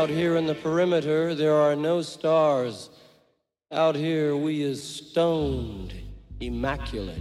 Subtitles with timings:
[0.00, 2.88] Out here in the perimeter, there are no stars.
[3.70, 5.92] Out here, we is stoned,
[6.40, 7.20] immaculate.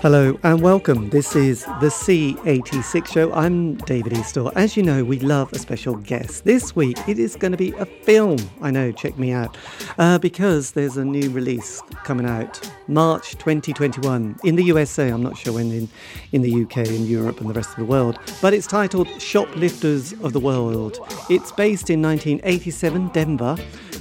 [0.00, 1.10] Hello and welcome.
[1.10, 3.32] This is the C86 show.
[3.32, 4.52] I'm David Eastaugh.
[4.54, 6.44] As you know, we love a special guest.
[6.44, 8.38] This week it is going to be a film.
[8.60, 9.56] I know, check me out.
[9.98, 15.08] Uh, because there's a new release coming out March 2021 in the USA.
[15.08, 15.88] I'm not sure when in,
[16.30, 18.20] in the UK and Europe and the rest of the world.
[18.40, 21.00] But it's titled Shoplifters of the World.
[21.28, 23.56] It's based in 1987 Denver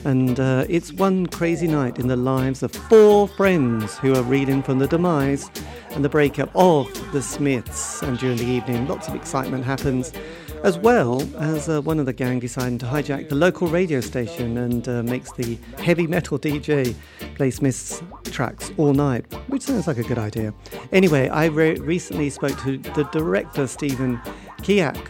[0.06, 4.64] and uh, it's one crazy night in the lives of four friends who are reeling
[4.64, 5.50] from the demise
[5.92, 8.02] and the breakup of the Smiths.
[8.04, 10.14] And during the evening, lots of excitement happens,
[10.64, 14.58] as well as uh, one of the gang deciding to hijack the local radio station
[14.58, 16.96] and uh, makes the heavy metal DJ
[17.36, 20.54] play Smiths tracks all night, which sounds like a good idea.
[20.92, 24.18] Anyway, I re- recently spoke to the director, Stephen
[24.62, 25.10] Kijak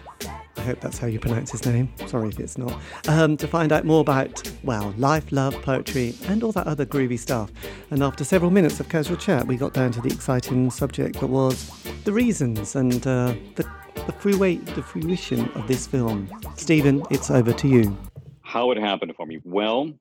[0.57, 1.89] I hope that's how you pronounce his name.
[2.07, 2.79] Sorry if it's not.
[3.07, 7.19] Um, to find out more about, well, life, love, poetry, and all that other groovy
[7.19, 7.51] stuff.
[7.91, 11.27] And after several minutes of casual chat, we got down to the exciting subject that
[11.27, 11.69] was
[12.03, 13.63] the reasons and uh, the,
[13.95, 16.29] the, the fruition of this film.
[16.55, 17.97] Stephen, it's over to you.
[18.41, 19.39] How it happened for me?
[19.43, 19.93] Well,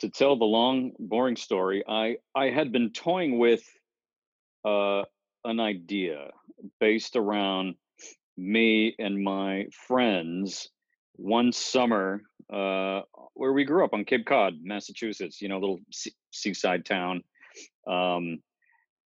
[0.00, 3.62] to tell the long, boring story, I, I had been toying with
[4.64, 5.02] uh,
[5.44, 6.30] an idea
[6.80, 7.76] based around
[8.36, 10.68] me and my friends
[11.16, 13.00] one summer uh,
[13.34, 15.80] where we grew up on Cape Cod, Massachusetts, you know, little
[16.30, 17.22] seaside town.
[17.86, 18.40] Um,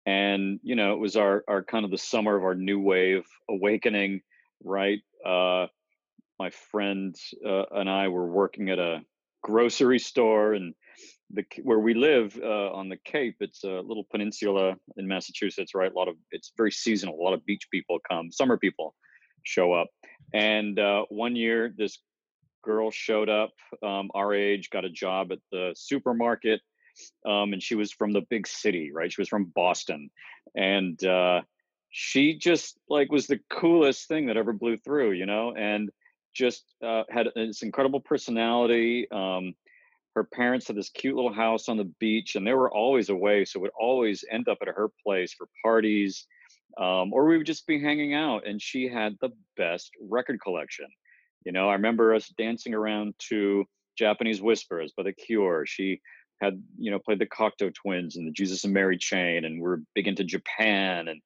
[0.06, 3.26] and, you know, it was our, our kind of the summer of our new wave
[3.48, 4.22] awakening,
[4.64, 5.00] right?
[5.24, 5.66] Uh,
[6.38, 9.00] my friend uh, and I were working at a
[9.42, 10.74] grocery store and
[11.30, 15.92] the where we live uh, on the Cape, it's a little peninsula in Massachusetts, right?
[15.92, 17.20] A lot of it's very seasonal.
[17.20, 18.94] A lot of beach people come, summer people
[19.42, 19.88] show up.
[20.32, 21.98] And uh, one year, this
[22.62, 26.60] girl showed up, um, our age, got a job at the supermarket,
[27.26, 29.12] um, and she was from the big city, right?
[29.12, 30.10] She was from Boston,
[30.54, 31.42] and uh,
[31.90, 35.90] she just like was the coolest thing that ever blew through, you know, and
[36.34, 39.10] just uh, had this incredible personality.
[39.10, 39.54] Um,
[40.14, 43.44] her parents had this cute little house on the beach, and they were always away,
[43.44, 46.26] so would always end up at her place for parties
[46.76, 50.86] um, or we would just be hanging out and she had the best record collection.
[51.44, 53.64] You know i remember us dancing around to
[53.96, 55.64] japanese whispers by the cure.
[55.66, 56.00] She
[56.40, 59.78] had you know played the cocteau twins and the jesus and mary chain and we're
[59.94, 61.20] big into japan and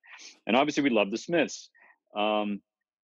[0.46, 1.70] and obviously we love the smiths.
[2.16, 2.60] Um,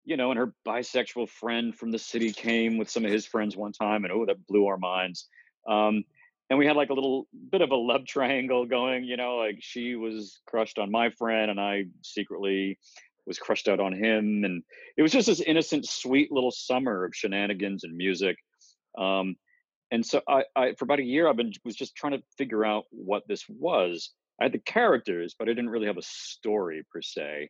[0.04, 3.56] you know and her bisexual friend from the city came with some of his friends
[3.56, 5.28] one time and oh that blew our minds.
[5.68, 6.04] Um,
[6.50, 9.58] and we had like a little bit of a love triangle going you know like
[9.60, 12.78] she was crushed on my friend and i secretly
[13.26, 14.62] was crushed out on him and
[14.96, 18.36] it was just this innocent sweet little summer of shenanigans and music
[18.98, 19.36] um,
[19.90, 22.64] and so I, I for about a year i've been was just trying to figure
[22.64, 24.12] out what this was.
[24.40, 27.48] I had the characters but i didn't really have a story per se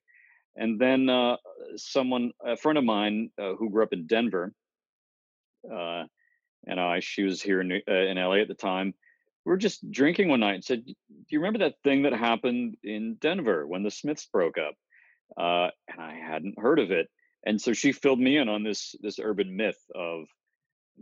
[0.58, 1.36] and then uh,
[1.76, 4.52] someone a friend of mine uh, who grew up in denver
[5.70, 6.04] uh,
[6.66, 8.94] and I, she was here in, uh, in LA at the time.
[9.44, 10.94] We were just drinking one night and said, "Do
[11.30, 14.74] you remember that thing that happened in Denver when the Smiths broke up?"
[15.36, 17.08] Uh, and I hadn't heard of it,
[17.44, 20.24] and so she filled me in on this this urban myth of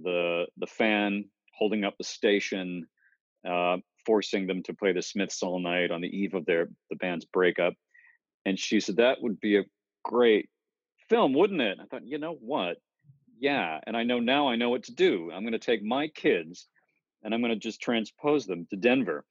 [0.03, 2.87] the the fan holding up the station,
[3.49, 6.97] uh, forcing them to play the Smiths all night on the eve of their the
[6.97, 7.75] band's breakup.
[8.45, 9.65] And she said that would be a
[10.05, 10.51] great
[11.09, 11.79] film, wouldn't it?
[11.81, 12.79] I thought, you know what?
[13.45, 15.31] Yeah and i know now i know what to do.
[15.31, 16.67] I'm going to take my kids
[17.23, 19.23] and i'm going to just transpose them to denver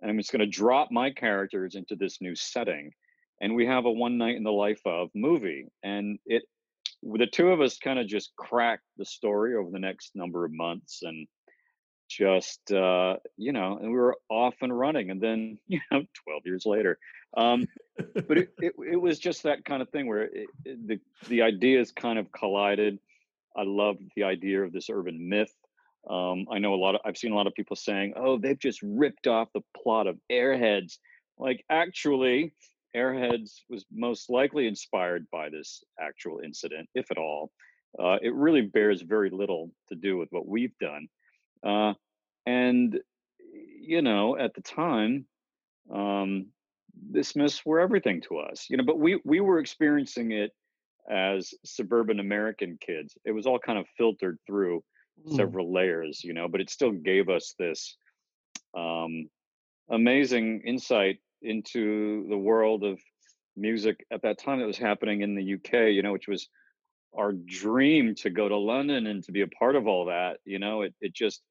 [0.00, 2.92] and i'm just going to drop my characters into this new setting
[3.40, 6.42] and we have a one night in the life of movie and it
[7.02, 10.52] the two of us kind of just cracked the story over the next number of
[10.52, 11.26] months and
[12.10, 16.42] just uh you know and we were off and running and then you know 12
[16.44, 16.98] years later
[17.38, 17.66] um
[17.96, 21.90] but it, it, it was just that kind of thing where it, the the ideas
[21.90, 22.98] kind of collided
[23.56, 25.54] I love the idea of this urban myth.
[26.08, 28.58] Um, I know a lot of, I've seen a lot of people saying, oh, they've
[28.58, 30.98] just ripped off the plot of Airheads.
[31.38, 32.52] Like, actually,
[32.96, 37.50] Airheads was most likely inspired by this actual incident, if at all.
[37.98, 41.08] Uh, it really bears very little to do with what we've done.
[41.64, 41.94] Uh,
[42.46, 42.98] and,
[43.80, 45.26] you know, at the time,
[45.92, 46.46] um,
[47.10, 50.52] the Smiths were everything to us, you know, but we, we were experiencing it
[51.10, 53.16] as suburban American kids.
[53.24, 54.82] It was all kind of filtered through
[55.26, 55.36] mm.
[55.36, 57.96] several layers, you know, but it still gave us this
[58.76, 59.28] um,
[59.90, 63.00] amazing insight into the world of
[63.56, 66.48] music at that time that was happening in the UK, you know, which was
[67.16, 70.38] our dream to go to London and to be a part of all that.
[70.44, 71.42] You know, it it just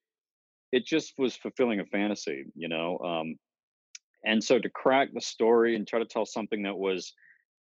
[0.71, 2.45] it just was fulfilling a fantasy.
[2.55, 3.35] You know, um,
[4.25, 7.13] and so to crack the story and try to tell something that was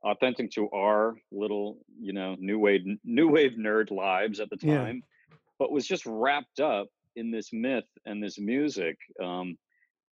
[0.03, 5.03] authentic to our little, you know, new wave new wave nerd lives at the time,
[5.31, 5.37] yeah.
[5.59, 8.97] but was just wrapped up in this myth and this music.
[9.23, 9.59] Um,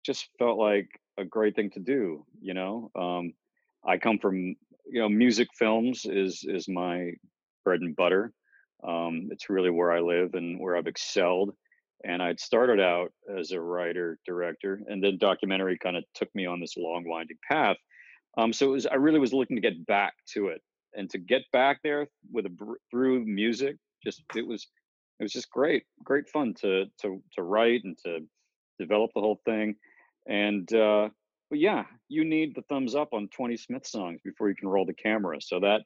[0.05, 0.89] just felt like
[1.19, 2.25] a great thing to do.
[2.41, 3.33] You know, um,
[3.87, 7.13] I come from you know music films is is my
[7.65, 8.33] bread and butter.
[8.87, 11.55] Um, it's really where I live and where I've excelled.
[12.07, 16.45] And I'd started out as a writer director, and then documentary kind of took me
[16.45, 17.79] on this long winding path.
[18.37, 20.61] Um, so it was I really was looking to get back to it,
[20.95, 24.67] and to get back there with a through music, just it was
[25.21, 28.21] it was just great, great fun to to to write and to
[28.79, 29.77] develop the whole thing.
[30.27, 31.11] And uh,
[31.51, 34.87] but yeah, you need the thumbs up on 20 Smith songs before you can roll
[34.87, 35.41] the camera.
[35.41, 35.83] So that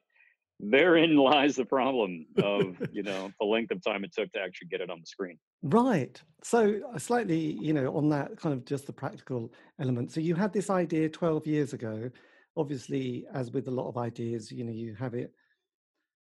[0.59, 4.67] therein lies the problem of you know the length of time it took to actually
[4.67, 8.65] get it on the screen right so uh, slightly you know on that kind of
[8.65, 12.09] just the practical element so you had this idea 12 years ago
[12.59, 15.31] obviously as with a lot of ideas you know you have it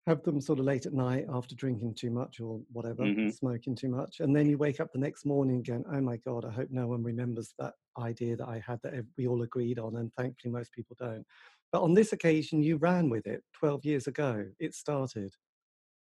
[0.07, 3.29] have them sort of late at night after drinking too much or whatever mm-hmm.
[3.29, 6.45] smoking too much and then you wake up the next morning going oh my god
[6.45, 9.97] i hope no one remembers that idea that i had that we all agreed on
[9.97, 11.25] and thankfully most people don't
[11.71, 14.45] but on this occasion, you ran with it 12 years ago.
[14.59, 15.33] It started.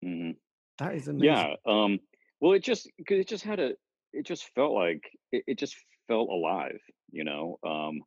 [0.04, 0.32] Mm-hmm.
[0.80, 1.26] That is amazing.
[1.26, 1.54] Yeah.
[1.68, 2.00] Um,
[2.40, 3.74] well, it just, cause it just had a,
[4.14, 5.76] it just felt like, it, it just
[6.08, 6.80] felt alive,
[7.12, 7.58] you know?
[7.66, 8.02] Um,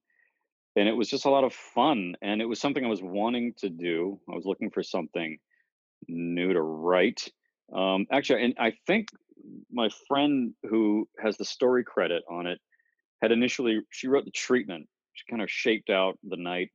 [0.77, 2.17] and it was just a lot of fun.
[2.23, 4.19] And it was something I was wanting to do.
[4.31, 5.39] I was looking for something
[6.09, 7.29] new to write.
[7.73, 9.09] Um, actually, and I think
[9.73, 12.61] my friend who has the story credit on it
[13.23, 14.89] had initially, she wrote the treatment.
[15.13, 16.71] She kind of shaped out the night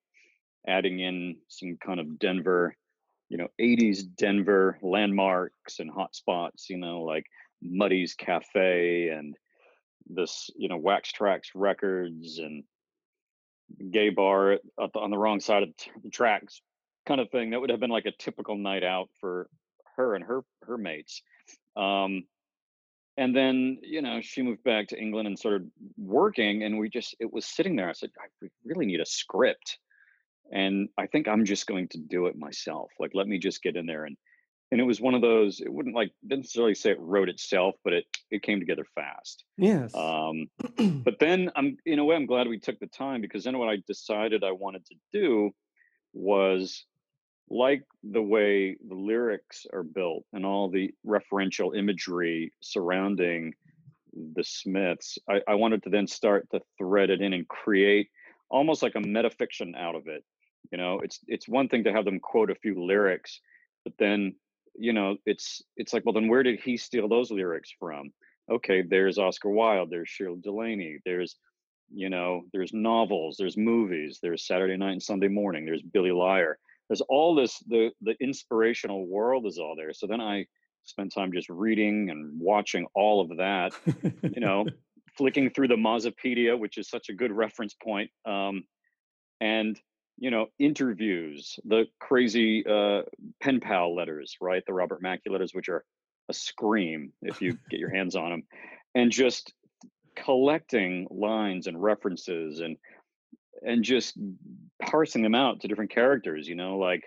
[0.67, 2.75] adding in some kind of Denver,
[3.29, 7.25] you know, 80s Denver landmarks and hot spots, you know, like
[7.61, 9.35] Muddy's Cafe and
[10.07, 12.63] this, you know, Wax Trax Records and
[13.91, 14.59] gay bar
[14.95, 15.69] on the wrong side of
[16.03, 16.61] the tracks
[17.05, 17.51] kind of thing.
[17.51, 19.49] That would have been like a typical night out for
[19.95, 21.21] her and her her mates.
[21.75, 22.23] Um,
[23.19, 27.15] and then you know she moved back to england and started working and we just
[27.19, 29.77] it was sitting there i said i really need a script
[30.51, 33.75] and i think i'm just going to do it myself like let me just get
[33.75, 34.17] in there and
[34.71, 37.75] and it was one of those it wouldn't like didn't necessarily say it wrote itself
[37.83, 39.43] but it it came together fast.
[39.57, 39.93] Yes.
[39.95, 40.49] Um
[41.03, 43.69] but then i'm in a way i'm glad we took the time because then what
[43.69, 45.51] i decided i wanted to do
[46.13, 46.85] was
[47.49, 53.53] like the way the lyrics are built and all the referential imagery surrounding
[54.35, 58.09] the smiths I, I wanted to then start to thread it in and create
[58.49, 60.23] almost like a metafiction out of it.
[60.71, 63.39] You know it's it's one thing to have them quote a few lyrics
[63.83, 64.35] but then
[64.79, 68.11] you know it's it's like well then where did he steal those lyrics from?
[68.49, 71.35] Okay there's oscar wilde there's shirley delaney there's
[71.93, 76.57] you know there's novels there's movies there's saturday night and sunday morning there's billy liar
[76.89, 79.93] there's all this the the inspirational world is all there.
[79.93, 80.45] So then i
[80.83, 83.73] spent time just reading and watching all of that
[84.23, 84.65] you know
[85.17, 88.63] flicking through the Mozipedia, which is such a good reference point um,
[89.41, 89.79] and
[90.19, 93.03] you know, interviews, the crazy uh,
[93.41, 94.63] pen pal letters, right?
[94.67, 95.85] The Robert Mackie letters, which are
[96.27, 98.43] a scream if you get your hands on them,
[98.93, 99.53] and just
[100.15, 102.77] collecting lines and references and
[103.61, 104.17] and just
[104.81, 106.47] parsing them out to different characters.
[106.47, 107.03] You know, like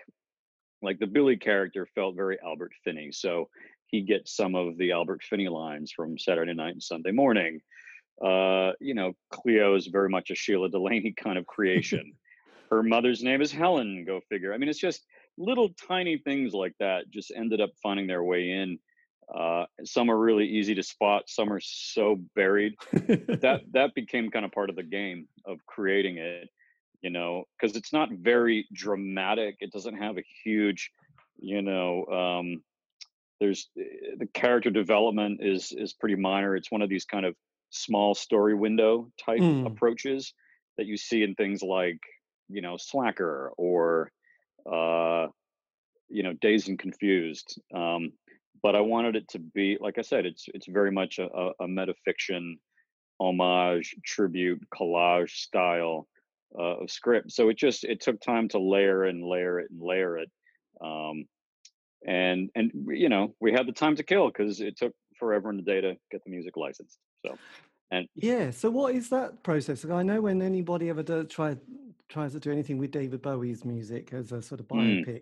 [0.81, 3.49] like the Billy character felt very Albert Finney, so
[3.85, 7.61] he gets some of the Albert Finney lines from Saturday Night and Sunday Morning.
[8.23, 12.13] Uh, you know, Cleo is very much a Shelagh Delaney kind of creation
[12.69, 14.53] her mother's name is Helen, go figure.
[14.53, 15.05] I mean, it's just
[15.37, 18.79] little tiny things like that just ended up finding their way in.
[19.33, 22.73] Uh, some are really easy to spot, some are so buried.
[22.91, 26.49] that that became kind of part of the game of creating it,
[27.01, 29.55] you know, because it's not very dramatic.
[29.59, 30.91] It doesn't have a huge,
[31.37, 32.63] you know, um,
[33.39, 36.55] there's eh, the character development is is pretty minor.
[36.55, 37.35] It's one of these kind of
[37.69, 39.65] small story window type mm.
[39.65, 40.33] approaches
[40.77, 41.99] that you see in things like
[42.49, 44.11] you know slacker or
[44.71, 45.27] uh
[46.09, 48.11] you know dazed and confused um
[48.61, 51.67] but i wanted it to be like i said it's it's very much a, a
[51.67, 52.53] metafiction
[53.19, 56.07] homage tribute collage style
[56.57, 59.81] uh, of script so it just it took time to layer and layer it and
[59.81, 60.29] layer it
[60.83, 61.25] um
[62.05, 65.57] and and you know we had the time to kill because it took forever in
[65.57, 67.37] the day to get the music licensed so
[67.93, 69.85] and yeah so what is that process?
[69.85, 71.57] I know when anybody ever does try
[72.09, 75.21] tries to do anything with David Bowie's music as a sort of Mm, biopic,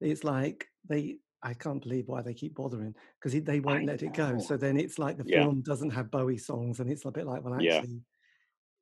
[0.00, 4.10] it's like they I can't believe why they keep bothering because they won't let it
[4.14, 4.38] go.
[4.38, 7.26] So then it's like the Yeah, film doesn't have Bowie songs, and it's a bit
[7.26, 8.02] like, well, yeah, actually,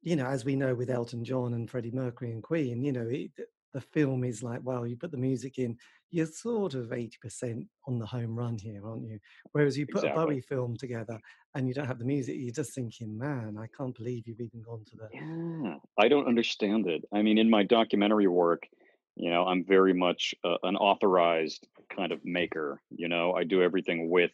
[0.02, 3.08] you know, as we know with Elton John and Freddie Mercury and Queen, you know,
[3.08, 3.32] it,
[3.72, 5.76] the film is like, well, you put the music in,
[6.10, 9.18] you're sort of 80% on the home run here, aren't you?
[9.52, 10.14] Whereas you put a.
[10.14, 11.18] Bowie film together
[11.54, 14.62] and you don't have the music, you're just thinking, man, I can't believe you've even
[14.62, 15.08] gone to the.
[15.12, 17.04] Yeah, I don't understand it.
[17.12, 18.68] I mean, in my documentary work,
[19.16, 22.80] you know, I'm very much uh, an authorized kind of maker.
[22.90, 24.32] You know, I do everything with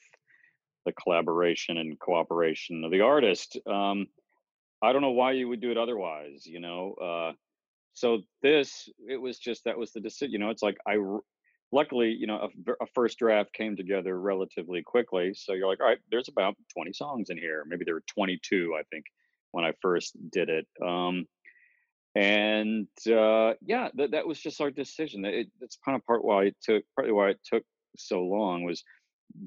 [0.84, 3.58] the collaboration and cooperation of the artist.
[3.66, 4.06] Um,
[4.80, 6.46] I don't know why you would do it otherwise.
[6.46, 7.32] You know, uh,
[7.98, 10.32] so this it was just that was the decision.
[10.32, 10.96] You know, it's like i
[11.70, 12.48] luckily you know
[12.80, 15.34] a first draft came together relatively quickly.
[15.34, 17.64] So you're like, all right, there's about 20 songs in here.
[17.66, 19.04] Maybe there were 22, I think,
[19.50, 20.66] when I first did it.
[20.84, 21.26] Um,
[22.14, 25.24] and uh, yeah, that that was just our decision.
[25.24, 27.64] It, that's kind of part why it took partly why it took
[27.96, 28.84] so long was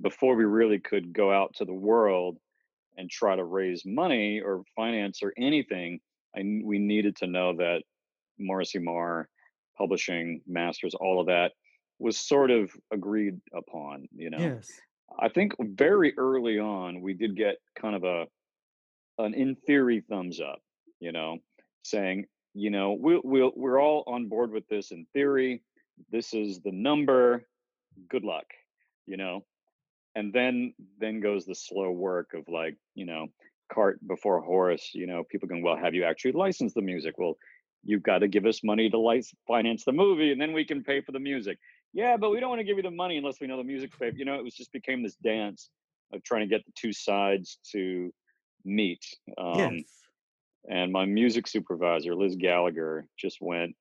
[0.01, 2.37] before we really could go out to the world
[2.97, 6.01] and try to raise money or finance or anything.
[6.35, 7.83] I we needed to know that
[8.41, 9.29] Morrissey Marr,
[9.77, 11.51] publishing, masters, all of that
[11.99, 14.07] was sort of agreed upon.
[14.15, 14.69] You know, Yes.
[15.19, 18.25] I think very early on we did get kind of a
[19.17, 20.61] an in theory thumbs up,
[20.99, 21.37] you know,
[21.83, 25.61] saying, you know, we'll, we'll, we're all on board with this in theory.
[26.11, 27.45] This is the number.
[28.09, 28.45] Good luck,
[29.05, 29.45] you know.
[30.15, 33.27] And then then goes the slow work of like, you know,
[33.71, 34.91] cart before horse.
[34.93, 37.15] You know, people going, well, have you actually licensed the music?
[37.17, 37.37] Well,
[37.83, 40.83] you've got to give us money to license finance the movie, and then we can
[40.83, 41.57] pay for the music.
[41.93, 43.97] Yeah, but we don't want to give you the money unless we know the music's
[43.97, 44.17] paid.
[44.17, 45.69] You know, it was just became this dance
[46.13, 48.13] of trying to get the two sides to
[48.63, 49.03] meet.
[49.37, 49.83] Um, Yes.
[50.69, 53.75] and my music supervisor, Liz Gallagher, just went,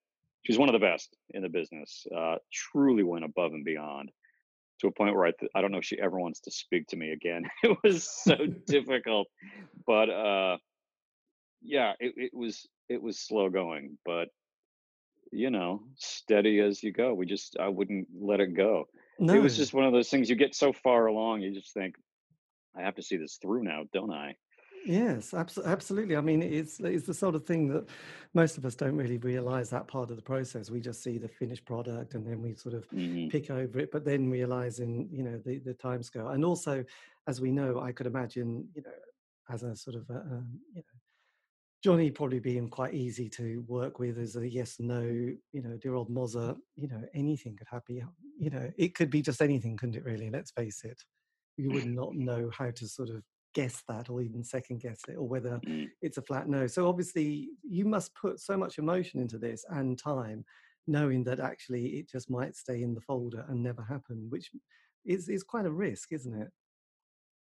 [0.45, 4.11] she's one of the best in the business, uh, truly went above and beyond
[4.81, 6.87] to a point where I, th- I don't know if she ever wants to speak
[6.89, 7.45] to me again.
[7.63, 8.35] It was so
[8.67, 9.29] difficult,
[9.87, 10.57] but uh,
[11.63, 14.29] yeah, it, it was, it was slow going, but
[15.33, 17.15] you know, steady as you go.
[17.15, 18.89] We just, I wouldn't let it go.
[19.31, 21.95] It was just one of those things you get so far along, you just think,
[22.77, 24.37] I have to see this through now, don't I?
[24.87, 26.17] Yes, abso- absolutely.
[26.17, 27.87] I mean, it's it's the sort of thing that
[28.33, 30.71] most of us don't really realize that part of the process.
[30.71, 33.91] We just see the finished product and then we sort of hmm pick over it,
[33.91, 36.29] but then realizing, you know, the the time scale.
[36.29, 36.85] And also,
[37.27, 38.93] as we know, I could imagine, you know,
[39.51, 40.90] as a sort of a, um, you know,
[41.83, 45.95] Johnny probably being quite easy to work with as a yes, no, you know, dear
[45.95, 47.97] old Mozart, you know, anything could happen.
[48.39, 50.05] You know, it could be just anything, couldn't it?
[50.05, 51.03] Really, let's face it
[51.57, 53.23] you would not know how to sort of
[53.55, 56.67] guess that or even second guess it or whether hmm it's a flat no.
[56.67, 60.45] So obviously you must put so much emotion into this and time,
[60.87, 64.51] knowing that actually it just might stay in the folder and never happen, which
[65.05, 66.51] is is quite a risk, isn't it?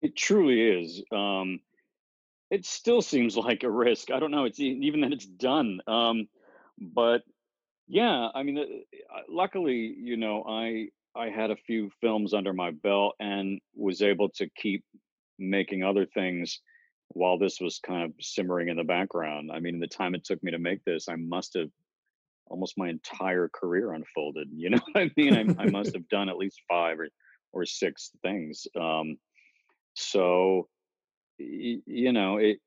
[0.01, 1.03] It truly is.
[1.11, 1.61] Um,
[2.51, 4.12] It still seems like a risk.
[4.12, 4.46] I don't know.
[4.46, 5.79] It's even that it's done.
[5.88, 6.27] Um,
[6.79, 7.24] but
[7.88, 12.72] yeah, I mean, uh, luckily, you know, I I had a few films under my
[12.72, 14.86] belt and was able to keep
[15.38, 16.62] making other things
[17.10, 19.51] while this was kind of simmering in the background.
[19.53, 21.70] I mean, in the time it took me to make this, I must have
[22.48, 24.48] almost my entire career unfolded.
[24.55, 25.34] You know what I mean?
[25.36, 27.10] I, I must have done at least five or
[27.53, 28.65] or six things.
[28.79, 29.17] Um,
[29.93, 30.70] so
[31.86, 32.60] you know it,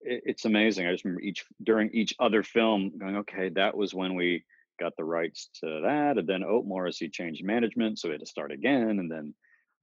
[0.00, 0.86] it it's amazing.
[0.86, 4.44] I just remember each during each other film going okay that was when we
[4.80, 8.26] got the rights to that and then oh morrissey changed management so we had to
[8.26, 9.34] start again and then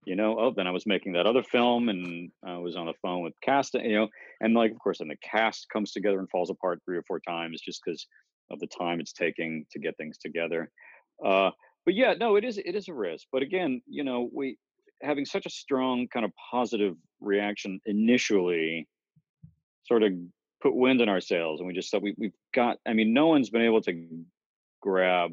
[0.03, 2.93] you know oh then i was making that other film and i was on the
[3.01, 4.07] phone with cast you know
[4.41, 7.19] and like of course then the cast comes together and falls apart three or four
[7.19, 8.07] times just because
[8.51, 10.71] of the time it's taking to get things together.
[11.23, 11.51] Uh
[11.85, 14.57] but yeah no it is it is a risk but again you know we
[15.01, 18.87] having such a strong kind of positive reaction initially
[19.83, 20.13] sort of
[20.61, 23.27] put wind in our sails and we just said we, we've got i mean no
[23.27, 24.07] one's been able to
[24.81, 25.31] grab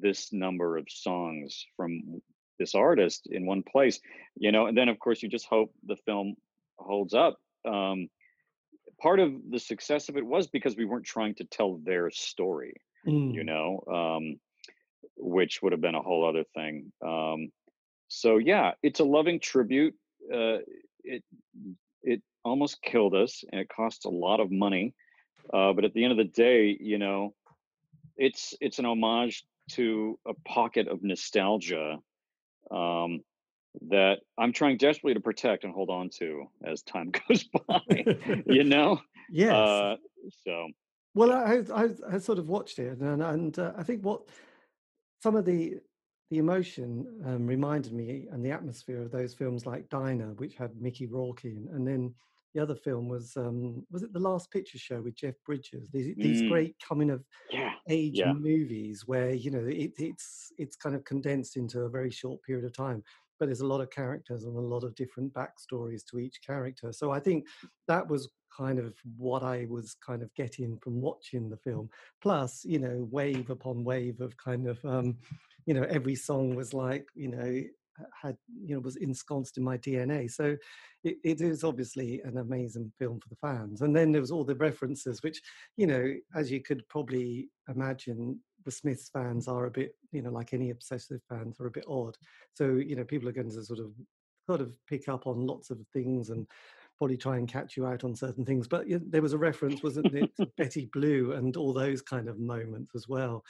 [0.00, 2.20] this number of songs from
[2.58, 4.00] this artist in one place
[4.36, 6.34] you know and then of course you just hope the film
[6.78, 8.08] holds up um,
[9.00, 12.74] part of the success of it was because we weren't trying to tell their story
[13.06, 13.46] you Mm.
[13.46, 14.40] know um,
[15.16, 17.50] which would have been a whole other thing um,
[18.10, 19.94] so yeah it's a loving tribute
[20.32, 20.58] uh,
[21.04, 21.22] it
[22.02, 24.94] it almost killed us and it costs a lot of money
[25.54, 27.32] uh, but at the end of the day you know
[28.16, 31.98] it's it's an homage to a pocket of nostalgia
[32.70, 33.20] um,
[33.88, 37.80] that i'm trying desperately to protect and hold on to as time goes by
[38.46, 39.00] you know
[39.30, 39.54] Yes.
[39.54, 39.96] uh,
[40.44, 40.68] so
[41.14, 44.28] Well, I, I, I sort of watched it, and and uh, I think what
[45.22, 45.78] some of the
[46.30, 50.80] the emotion um, reminded me and the atmosphere of those films like Diner, which had
[50.80, 52.14] Mickey Rourke in, and then
[52.54, 55.88] the other film was um, was it the Last Picture Show with Jeff Bridges?
[55.92, 58.32] These, these Mm, great coming of yeah, age yeah.
[58.32, 62.64] movies where you know it, it's it's kind of condensed into a very short period
[62.64, 63.02] of time,
[63.40, 66.92] but there's a lot of characters and a lot of different backstories to each character.
[66.92, 67.46] So I think
[67.88, 71.88] that was kind of what I was kind of getting from watching the film.
[72.22, 75.16] Plus, you know, wave upon wave of kind of um,
[75.66, 77.62] you know every song was like you know
[78.22, 80.30] had you know was ensconced in my DNA.
[80.30, 80.56] So
[81.04, 83.80] it, it is obviously an amazing film for the fans.
[83.80, 85.40] And then there was all the references, which
[85.76, 90.30] you know, as you could probably imagine, the Smiths fans are a bit you know
[90.30, 92.16] like any obsessive fans are a bit odd.
[92.54, 93.92] So you know people are going to sort of
[94.48, 96.46] sort of pick up on lots of things and
[96.98, 98.68] probably try and catch you out on certain things.
[98.68, 102.02] But you know, there was a reference, wasn't it, to Betty Blue and all those
[102.02, 103.44] kind of moments as well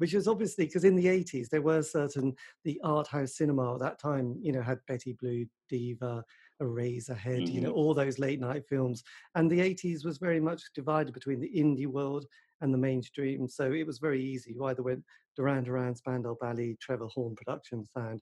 [0.00, 3.80] which is obviously because in the 80s there were certain the art house cinema at
[3.80, 6.24] that time you know had betty blue diva
[6.62, 9.02] Eraserhead you know hmm all those late night films
[9.34, 12.26] and the 80s was very much divided between the indie world
[12.60, 15.02] and the mainstream so it was very easy you either went
[15.36, 18.20] duran duran spandau ballet trevor horn production sound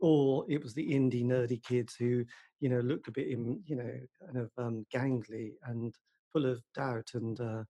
[0.00, 2.24] or it was the indie nerdy kids who
[2.60, 3.92] you know looked a bit in you know
[4.24, 5.94] kind of um, gangly and
[6.32, 7.62] full of doubt and uh,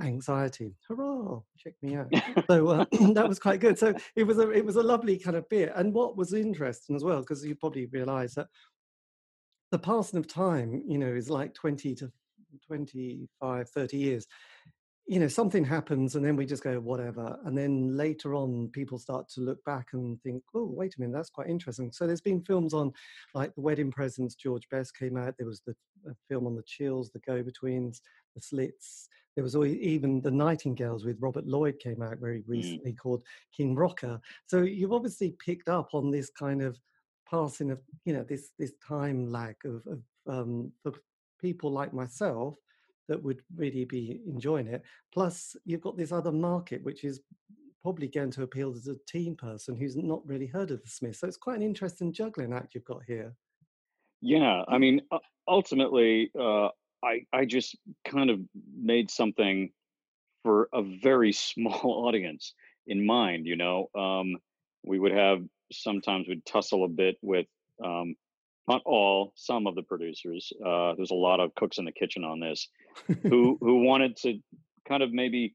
[0.00, 0.74] anxiety.
[0.88, 1.40] Hurrah!
[1.56, 2.12] Check me out.
[2.48, 3.78] So uh, that was quite good.
[3.78, 5.72] So it was a it was a lovely kind of bit.
[5.74, 8.48] And what was interesting as well, because you probably realise that
[9.74, 12.12] the passing of time, you know, is like 20 to
[12.68, 14.24] 25, 30 years.
[15.08, 17.36] You know something happens and then we just go whatever.
[17.44, 21.12] And then later on people start to look back and think oh wait a minute
[21.16, 21.90] that's quite interesting.
[21.90, 22.92] So there's been films on
[23.34, 25.34] like the wedding presents george best came out.
[25.36, 25.74] There was the
[26.28, 28.00] film on the chills the go-betweens
[28.36, 29.08] the slits.
[29.34, 32.48] There was even the nightingales with robert lloyd came out very Mm.
[32.48, 34.20] recently called king rocker.
[34.46, 36.78] So you've obviously picked up on this kind of
[37.34, 40.92] passing of you know this this time lag of, of um, for
[41.40, 42.56] people like myself
[43.08, 44.82] that would really be enjoying it.
[45.12, 47.20] Plus, you've got this other market, which is
[47.82, 51.20] probably going to appeal to the teen person who's not really heard of the Smiths.
[51.20, 53.34] So it's quite an interesting juggling act you've got here.
[54.22, 55.02] Yeah, I mean,
[55.46, 56.68] ultimately, uh,
[57.02, 58.40] I I just kind of
[58.78, 59.70] made something
[60.42, 62.54] for a very small audience
[62.86, 63.46] in mind.
[63.46, 64.36] You know, um,
[64.84, 65.42] we would have
[65.72, 67.46] sometimes we'd tussle a bit with
[67.84, 68.14] um,
[68.68, 70.52] not all, some of the producers.
[70.64, 72.68] Uh, there's a lot of cooks in the kitchen on this
[73.22, 74.38] who who wanted to
[74.88, 75.54] kind of maybe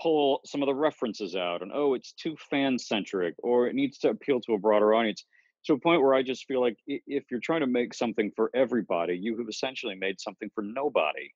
[0.00, 3.98] pull some of the references out and oh it's too fan centric or it needs
[3.98, 5.24] to appeal to a broader audience
[5.64, 8.50] to a point where i just feel like if you're trying to make something for
[8.54, 11.30] everybody you have essentially made something for nobody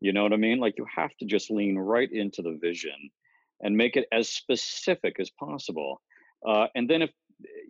[0.00, 3.10] you know what i mean like you have to just lean right into the vision
[3.60, 6.00] and make it as specific as possible
[6.46, 7.10] uh, and then if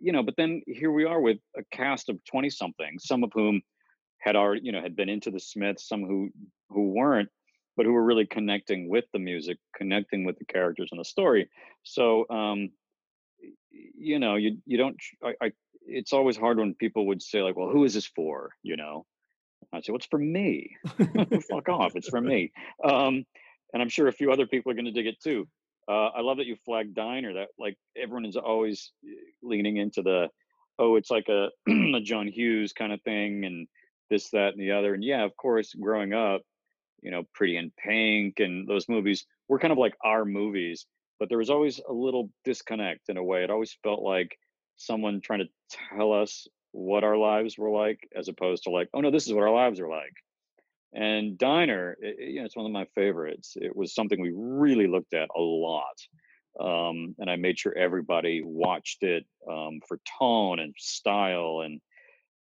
[0.03, 3.31] you know but then here we are with a cast of 20 something some of
[3.33, 3.61] whom
[4.19, 6.29] had already you know had been into the smiths some who
[6.69, 7.29] who weren't
[7.75, 11.49] but who were really connecting with the music connecting with the characters and the story.
[11.83, 12.69] So um
[13.71, 15.51] you know you you don't I, I
[15.85, 18.51] it's always hard when people would say like well who is this for?
[18.63, 19.05] you know?
[19.71, 20.75] I'd say well for me.
[21.49, 22.51] Fuck off it's for me.
[22.83, 23.25] Um
[23.73, 25.47] and i'm sure a few other people are going to dig it too
[25.87, 30.01] uh i love that you flagged diner that like everyone is always eh, leaning into
[30.01, 30.29] the
[30.79, 33.67] oh it's like a, a john hughes kind of thing and
[34.09, 34.93] this that and the other.
[34.93, 36.41] And yeah of course growing up
[37.01, 40.85] you know pretty in pink and those movies were kind of like our movies
[41.19, 43.45] but there was always a little disconnect in a way.
[43.45, 44.37] It always felt like
[44.75, 48.99] someone trying to tell us what our lives were like as opposed to like oh
[48.99, 50.13] no this is what our lives are like
[50.93, 53.53] and Diner, it, you know, it's one of my favorites.
[53.55, 55.97] It was something we really looked at a lot.
[56.59, 61.81] Um, and I made sure everybody watched it um, for tone and style, and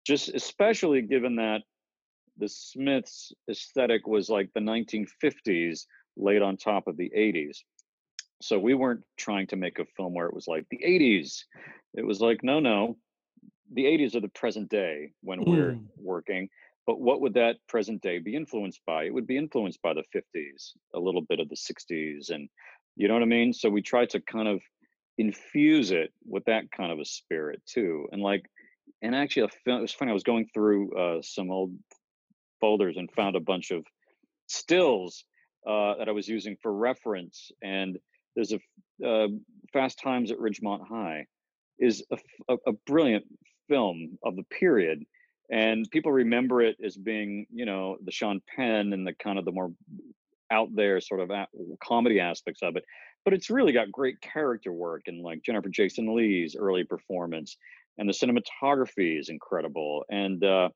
[0.06, 1.62] just especially given that
[2.36, 7.58] the Smiths aesthetic was like the 1950s laid on top of the 80s.
[8.42, 11.44] So we weren't trying to make a film where it was like the 80s.
[11.94, 12.98] It was like, no, no,
[13.72, 15.86] the 80s are the present day when we're Mm.
[15.96, 16.48] working
[16.86, 19.04] but what would that present day be influenced by?
[19.04, 22.48] It would be influenced by the 50s a little bit of the 60s and
[22.96, 23.52] you know what i mean?
[23.52, 24.60] So we try to kind of
[25.18, 28.44] infuse it with that kind of a spirit too and like
[29.00, 31.72] and actually a film, it was funny i was going through uh, some old
[32.60, 33.84] folders and found a bunch of
[34.48, 35.24] stills
[35.68, 37.96] uh, that i was using for reference and
[38.34, 39.28] there's a uh,
[39.72, 41.24] fast times at ridgemont high
[41.78, 43.24] is a a brilliant
[43.68, 45.04] film of the period
[45.50, 49.44] and people remember it as being you know the sean penn and the kind of
[49.44, 49.72] the more
[50.50, 51.30] out there sort of
[51.82, 52.84] comedy aspects of it,
[53.24, 57.56] but it's really got great character work and like Jennifer Jason Leigh's early performance,
[57.98, 60.04] and the cinematography is incredible.
[60.10, 60.68] And uh,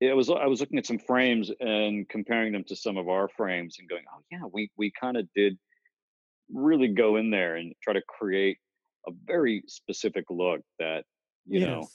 [0.00, 3.28] it was I was looking at some frames and comparing them to some of our
[3.28, 5.58] frames and going, oh yeah, we we kind of did
[6.52, 8.58] really go in there and try to create
[9.06, 11.04] a very specific look that
[11.46, 11.68] you yes.
[11.68, 11.88] know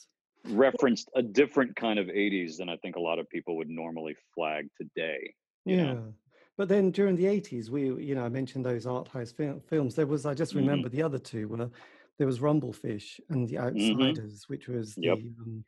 [0.46, 4.16] referenced a different kind of 80s than I think a lot of people would normally
[4.34, 5.34] flag today.
[5.66, 5.94] Yeah.
[5.94, 6.14] Know?
[6.58, 9.96] But then during the 80s, we, you know, I mentioned those art house fil- films.
[9.96, 10.60] There was, I just mm-hmm.
[10.60, 10.98] remember mm-hmm.
[10.98, 11.70] the other two were
[12.18, 14.02] there was Rumblefish and The mm-hmm.
[14.02, 14.54] Outsiders, mm-hmm.
[14.54, 15.18] which was yep.
[15.18, 15.64] the, um,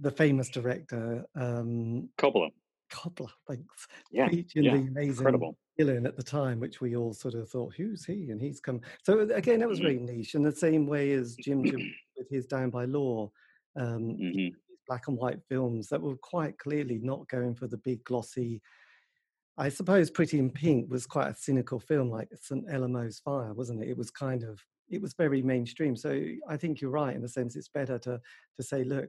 [0.00, 2.50] the famous director, um, Coppola.
[2.92, 3.86] Coppola, thanks.
[4.10, 4.28] Yeah.
[4.28, 4.72] Featuring yeah.
[4.72, 5.56] the amazing Incredible.
[5.78, 8.30] villain at the time, which we all sort of thought, who's he?
[8.30, 8.80] And he's come.
[9.04, 10.06] So again, that was mm-hmm.
[10.06, 13.30] very niche in the same way as Jim Jim with his Down by Law.
[13.78, 14.48] Um, mm-hmm.
[14.88, 18.62] black and white films that were quite clearly not going for the big glossy
[19.58, 22.66] I suppose Pretty in Pink was quite a cynical film, like St.
[22.70, 23.88] Elmo's Fire, wasn't it?
[23.88, 25.96] It was kind of, it was very mainstream.
[25.96, 28.20] So I think you're right in the sense it's better to
[28.56, 29.08] to say, look,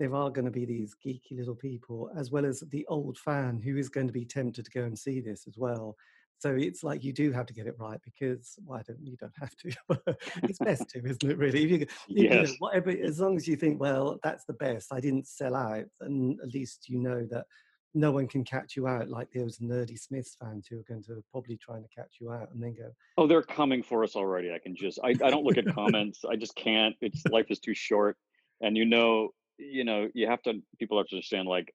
[0.00, 3.60] there are going to be these geeky little people, as well as the old fan
[3.60, 5.96] who is going to be tempted to go and see this as well.
[6.38, 9.32] So it's like you do have to get it right because well, don't you don't
[9.40, 10.16] have to.
[10.42, 11.38] it's best to, isn't it?
[11.38, 12.32] Really, if you, if, yes.
[12.32, 14.92] you know, whatever, as long as you think, well, that's the best.
[14.92, 17.46] I didn't sell out, and at least you know that
[17.94, 21.24] no one can catch you out like those nerdy Smiths fans who are going to
[21.32, 22.90] probably trying to catch you out and then go.
[23.16, 24.52] Oh, they're coming for us already.
[24.52, 26.20] I can just I, I don't look at comments.
[26.30, 26.94] I just can't.
[27.00, 28.18] It's life is too short,
[28.60, 31.72] and you know you know you have to people have to understand like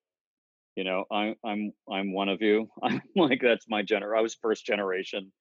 [0.76, 2.68] you know i'm i'm i'm one of you.
[2.84, 5.32] I'm like that's my gener i was first generation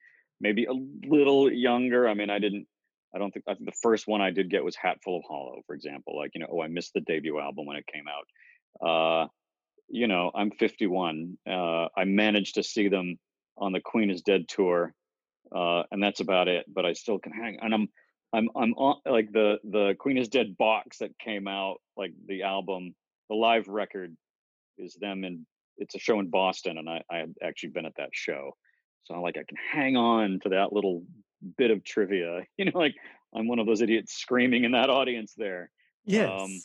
[0.41, 0.73] maybe a
[1.09, 2.67] little younger i mean i didn't
[3.15, 5.75] i don't think i the first one i did get was hatful of hollow for
[5.75, 8.87] example like you know oh i missed the debut album when it came out.
[8.87, 9.29] Uh
[9.89, 13.19] you know i'm 51 uh i managed to see them
[13.59, 14.95] on the queen is dead tour
[15.55, 17.89] uh and that's about it but i still can hang and i'm
[18.33, 22.45] I'm I'm on like the the Queen is Dead box that came out, like the
[22.45, 22.95] album,
[23.29, 24.17] the live record
[24.81, 25.47] is them and
[25.79, 28.57] it's a show in Boston and I, I had actually been at that show.
[29.05, 31.03] So I'm like I can hang on to that little
[31.57, 32.43] bit of trivia.
[32.59, 32.95] You know, like
[33.35, 35.63] I'm one of those idiots screaming in that audience there.
[35.63, 35.69] Um,
[36.05, 36.31] yes.
[36.31, 36.61] Um,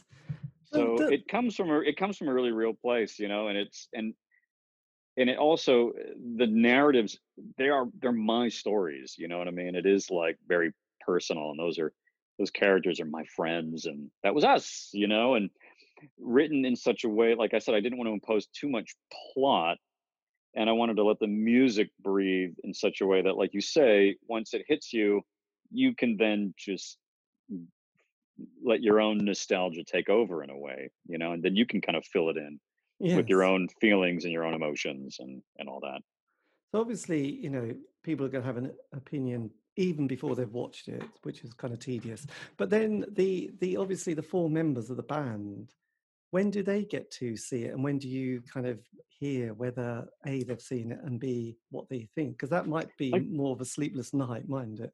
[0.73, 3.47] so the- it comes from a it comes from a really real place, you know,
[3.47, 4.13] and it's and
[5.17, 5.93] and it also
[6.37, 7.17] the narratives
[7.57, 11.51] they are they're my stories you know what i mean it is like very personal
[11.51, 11.93] and those are
[12.37, 15.49] those characters are my friends and that was us you know and
[16.19, 18.95] written in such a way like i said i didn't want to impose too much
[19.33, 19.77] plot
[20.55, 23.61] and i wanted to let the music breathe in such a way that like you
[23.61, 25.21] say once it hits you
[25.71, 26.97] you can then just
[28.63, 31.81] let your own nostalgia take over in a way you know and then you can
[31.81, 32.59] kind of fill it in
[32.99, 33.15] yes.
[33.15, 36.01] with your own feelings and your own emotions and and all that
[36.71, 40.87] so obviously you know people are going to have an opinion even before they've watched
[40.87, 42.25] it, which is kind of tedious.
[42.57, 45.71] But then the the obviously the four members of the band,
[46.31, 50.05] when do they get to see it, and when do you kind of hear whether
[50.25, 52.33] a they've seen it and b what they think?
[52.33, 54.91] Because that might be I, more of a sleepless night, mind it.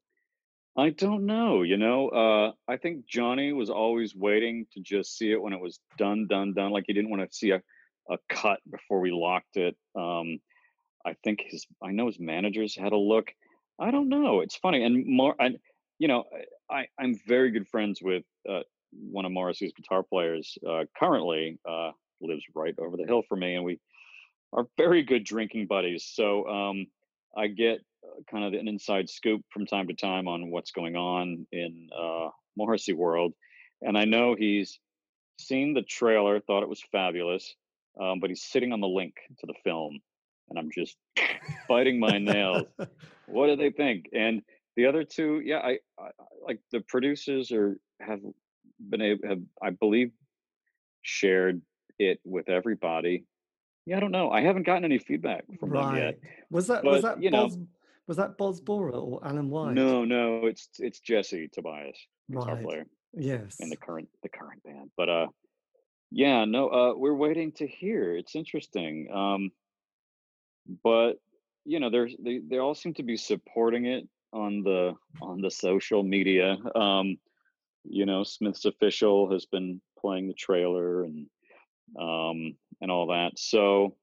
[0.78, 1.64] I don't know.
[1.64, 5.60] You know, uh, I think Johnny was always waiting to just see it when it
[5.60, 6.72] was done, done, done.
[6.72, 7.62] Like he didn't want to see a
[8.10, 9.76] a cut before we locked it.
[9.96, 10.40] Um,
[11.06, 13.32] I think his I know his managers had a look
[13.82, 14.42] I don't know.
[14.42, 15.58] It's funny, and more, and
[15.98, 16.26] you know,
[16.70, 20.58] I I'm very good friends with uh, one of Morrissey's guitar players.
[20.68, 23.80] Uh, currently, uh, lives right over the hill from me, and we
[24.54, 26.10] are very good drinking buddies.
[26.14, 26.88] So um,
[27.36, 30.96] I get uh, kind of an inside scoop from time to time on what's going
[30.96, 33.34] on in uh, Morrissey world,
[33.82, 34.80] and I know he's
[35.40, 37.56] seen the trailer, thought it was fabulous,
[38.00, 40.00] um, but he's sitting on the link to the film,
[40.50, 40.98] and I'm just
[41.68, 42.66] biting my nails.
[43.28, 44.06] what do they think?
[44.14, 44.42] And
[44.76, 46.10] the other two, yeah, I, I
[46.46, 48.20] like the producers are have
[48.90, 50.12] been able have I believe
[51.02, 51.62] shared
[52.00, 53.26] it with everybody.
[53.86, 54.30] Yeah, I don't know.
[54.30, 55.86] I haven't gotten any feedback from right.
[55.86, 56.20] them yet.
[56.50, 57.68] Was that but, was that you Boz, know
[58.08, 59.74] was that Boz Boorer or Alain Whyte?
[59.74, 61.98] No, no, it's it's Jesse Tobias,
[62.30, 62.64] guitar right.
[62.64, 62.86] player.
[63.14, 63.58] Yes.
[63.60, 64.92] In the current the current band.
[64.98, 65.28] But uh
[66.12, 68.16] yeah, no, uh we're waiting to hear.
[68.16, 69.10] It's interesting.
[69.14, 69.52] Um
[70.84, 71.14] but
[71.66, 75.52] you know there's they, they all seem to be supporting it on the on the
[75.52, 77.18] social media um
[77.84, 81.28] you know smith's official has been playing the trailer and
[82.00, 83.38] um and all that.
[83.38, 83.96] So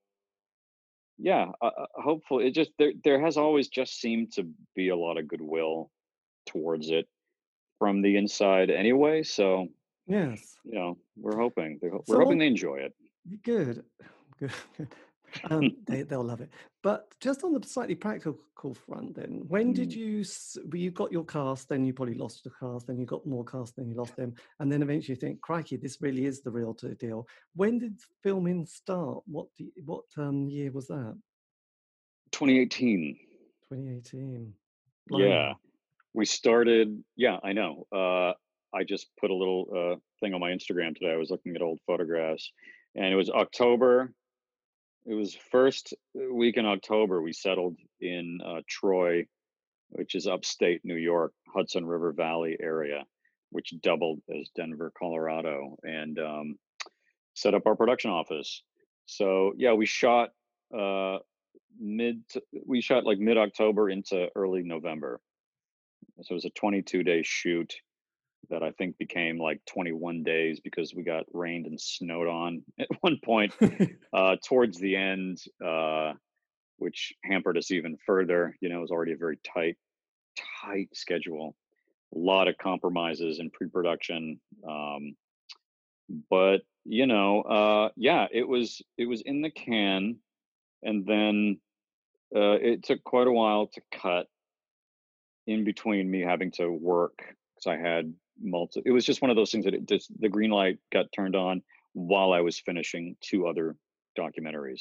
[1.18, 4.96] yeah uh, uh hopefully it just there there has always just seemed to be a
[4.96, 5.90] lot of goodwill
[6.46, 7.08] towards it
[7.78, 9.66] from the inside anyway so
[10.06, 10.54] yes.
[10.64, 12.94] you know we're hoping we're, we're so hoping they enjoy it.
[13.42, 13.84] Good
[14.38, 14.52] good
[15.50, 16.50] Um, they, they'll love it.
[16.82, 19.96] But just on the slightly practical front, then, when did Mm.
[19.96, 20.24] you
[20.66, 21.68] well, you got your cast?
[21.68, 22.86] Then you probably lost the cast.
[22.86, 23.76] Then you got more cast.
[23.76, 26.74] Then you lost them, and then eventually you think, "Crikey, this really is the real
[26.74, 29.22] to- deal." When did filming start?
[29.26, 31.16] What do you- what um, year was that?
[32.32, 33.18] 2018.
[33.70, 34.54] 2018.
[35.10, 35.54] Yeah.
[36.14, 37.86] We started, yeah, I know.
[37.92, 38.32] Uh,
[38.74, 41.12] I just put a little uh, thing on my Instagram today.
[41.12, 42.50] I was looking at old photographs,
[42.94, 44.12] and it was October.
[45.08, 47.22] It was first week in October.
[47.22, 49.26] We settled in uh, Troy,
[49.88, 53.04] which is upstate New York, Hudson River Valley area,
[53.48, 56.58] which doubled as Denver, Colorado, and um,
[57.32, 58.62] set up our production office.
[59.06, 60.28] So yeah, we shot
[60.78, 61.20] uh,
[61.80, 62.20] mid.
[62.66, 65.22] We shot like mid October into early November.
[66.20, 67.72] So it was a 22 day shoot
[68.50, 72.88] that I think became like 21 days because we got rained and snowed on at
[73.00, 73.54] one point
[74.12, 76.12] uh, towards the end, uh,
[76.78, 78.56] which hampered us even further.
[78.60, 79.76] You know, it was already a very tight,
[80.62, 81.56] tight schedule,
[82.14, 84.40] a lot of compromises in pre-production.
[84.68, 85.16] Um,
[86.30, 90.16] but you know, uh, yeah, it was it was in the can,
[90.82, 91.60] and then
[92.34, 94.26] uh, it took quite a while to cut
[95.46, 98.82] in between me having to work because I had multi.
[98.84, 101.36] It was just one of those things that it just the green light got turned
[101.36, 103.76] on while I was finishing two other
[104.18, 104.80] documentaries.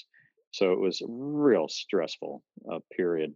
[0.51, 3.33] So it was a real stressful uh, period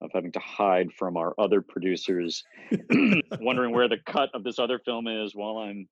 [0.00, 2.44] of having to hide from our other producers,
[3.40, 5.88] wondering where the cut of this other film is while I'm,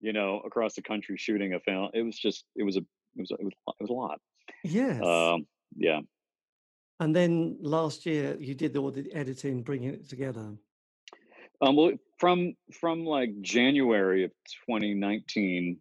[0.00, 1.90] you know, across the country shooting a film.
[1.92, 4.20] It was just, it was a, it was, it was, it was a lot.
[4.64, 5.02] yes.
[5.04, 6.00] Um, yeah.
[7.00, 10.52] and then last year you did all the editing, bringing it together.
[11.60, 14.30] Um, well, from from like January of
[14.66, 15.78] 2019,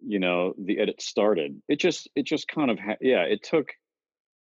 [0.00, 1.60] you know, the edit started.
[1.68, 3.22] It just it just kind of ha- yeah.
[3.22, 3.68] It took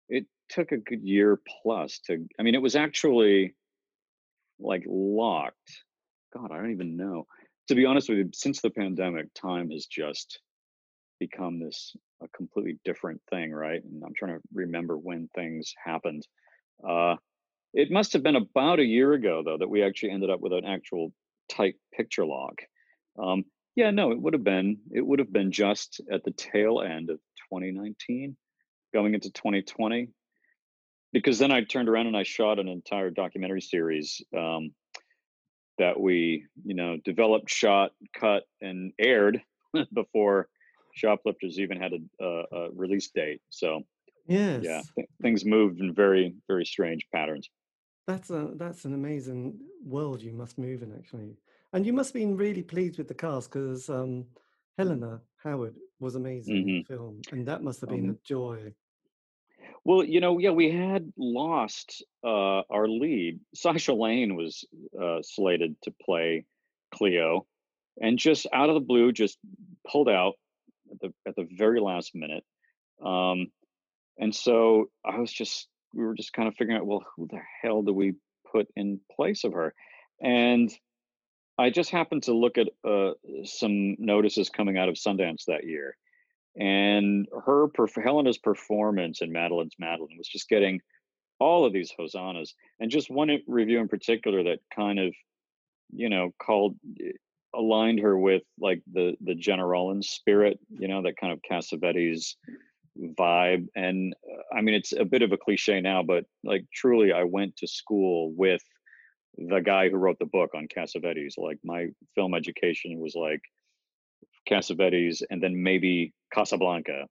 [0.10, 2.26] it took a good year plus to.
[2.40, 3.56] I mean, it was actually
[4.60, 5.84] like locked.
[6.34, 7.28] God, I don't even know.
[7.68, 10.40] To be honest with you, since the pandemic, time has just
[11.20, 13.84] become this a completely different thing, right?
[13.84, 16.28] And I'm trying to remember when things happened.
[16.88, 17.16] Uh,
[17.76, 20.54] it must have been about a year ago, though, that we actually ended up with
[20.54, 21.12] an actual
[21.50, 22.62] tight picture lock.
[23.22, 23.44] Um,
[23.76, 27.10] yeah, no, it would have been it would have been just at the tail end
[27.10, 27.18] of
[27.52, 28.38] 2019,
[28.94, 30.10] going into 2020,
[31.12, 34.72] because then I turned around and I shot an entire documentary series um,
[35.78, 39.42] that we, you know, developed, shot, cut, and aired
[39.94, 40.48] before
[40.94, 43.42] Shoplifters even had a, a, a release date.
[43.50, 43.84] So
[44.28, 44.64] Yes.
[44.64, 47.50] yeah, th- things moved in very very strange patterns.
[48.08, 51.38] That's a that's an amazing world you must move in actually,
[51.74, 54.26] and you must have been really pleased with the cast because um,
[54.78, 58.16] Helena Howard was amazing in hmm the film, and that must have been Um, a
[58.24, 58.74] joy.
[59.84, 63.40] well, you know, yeah, we had lost uh, our lead.
[63.56, 64.66] Sasha Lane was
[65.00, 66.46] uh, slated to play
[66.94, 67.46] Cleo,
[68.02, 69.38] and just out of the blue, just
[69.90, 70.34] pulled out
[70.92, 72.44] at the at the very last minute.
[73.04, 73.48] Um,
[74.20, 77.40] and so I was just we were just kind of figuring out, well, who the
[77.62, 78.16] hell do we
[78.52, 79.74] put in place of her?
[80.22, 80.72] And
[81.58, 83.12] I just happened to look at uh,
[83.46, 85.96] some notices coming out of Sundance that year,
[86.58, 87.68] and her
[88.04, 90.82] Helena's performance in Madeline's Madeline was just getting
[91.40, 95.14] all of these hosannas, and just one review in particular that kind of,
[95.94, 97.12] you know, called eh,
[97.54, 102.36] aligned her with like the the Gena Rowlands spirit, you know, that kind of Cassavetes
[103.00, 103.68] vibe.
[103.76, 107.24] And uh, I mean, it's a bit of a cliche now, but like truly, I
[107.24, 108.62] went to school with
[109.38, 111.38] the guy who wrote the book on Cassavetes.
[111.38, 113.42] Like my film education was like
[114.50, 117.08] Cassavetes and then maybe Casablanca,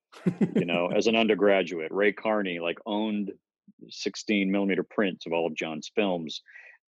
[0.56, 1.92] you know, as an undergraduate.
[1.92, 3.32] Ray Carney like owned
[3.88, 6.42] 16 millimeter prints of all of John's films,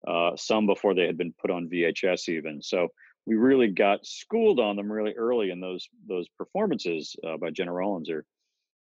[0.06, 2.62] uh, some before they had been put on VHS even.
[2.62, 2.88] So
[3.26, 7.72] we really got schooled on them really early and those those performances uh, by Gena
[7.72, 8.24] Rowlands are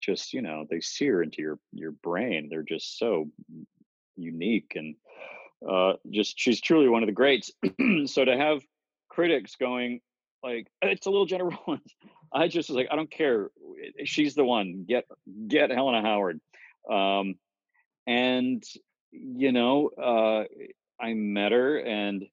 [0.00, 2.48] just, you know, they sear into your your brain.
[2.50, 3.30] They're just so
[4.16, 4.96] unique and
[5.68, 7.52] uh, just she's truly one of the greats.
[8.06, 8.62] so to have
[9.08, 10.00] critics going
[10.42, 11.26] like it's a little
[11.66, 11.94] Rowlands,
[12.32, 13.50] I just was like, I don't care.
[14.04, 14.84] She's the one.
[14.88, 15.04] Get
[15.48, 16.40] get Helena Howard.
[16.90, 17.34] Um,
[18.06, 18.62] and
[19.10, 20.44] you know, uh,
[21.00, 22.24] I met her, and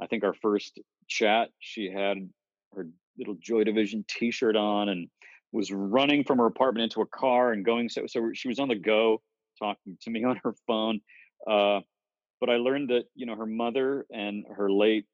[0.00, 2.28] I think our first chat, she had
[2.74, 2.86] her
[3.18, 5.08] little Joy Division T-shirt on and
[5.52, 7.88] was running from her apartment into a car and going.
[7.88, 9.20] So so she was on the go,
[9.58, 11.00] talking to me on her phone.
[11.46, 11.80] Uh,
[12.40, 15.06] but I learned that you know her mother and her late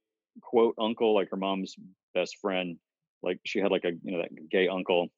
[0.42, 1.74] quote uncle, like her mom's
[2.14, 2.78] best friend,
[3.22, 5.08] like she had like a you know that gay uncle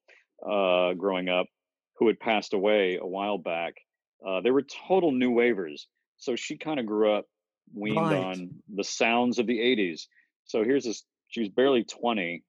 [0.48, 1.46] uh, growing up,
[1.98, 3.74] who had passed away a while back.
[4.26, 5.86] Uh, they were total new wavers.
[6.16, 7.26] So she kind of grew up
[7.74, 8.24] weaned Right.
[8.24, 10.02] on the sounds of the 80s.
[10.46, 12.42] So here's this, she's barely 20,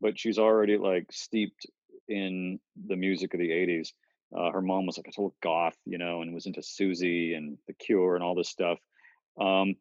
[0.00, 1.66] but she's already like steeped
[2.12, 3.92] in the music of the 80s.
[4.36, 7.58] Uh, her mom was like a total goth, you know, and was into Siouxsie and
[7.66, 8.78] The Cure and all this stuff.
[9.38, 9.76] Um,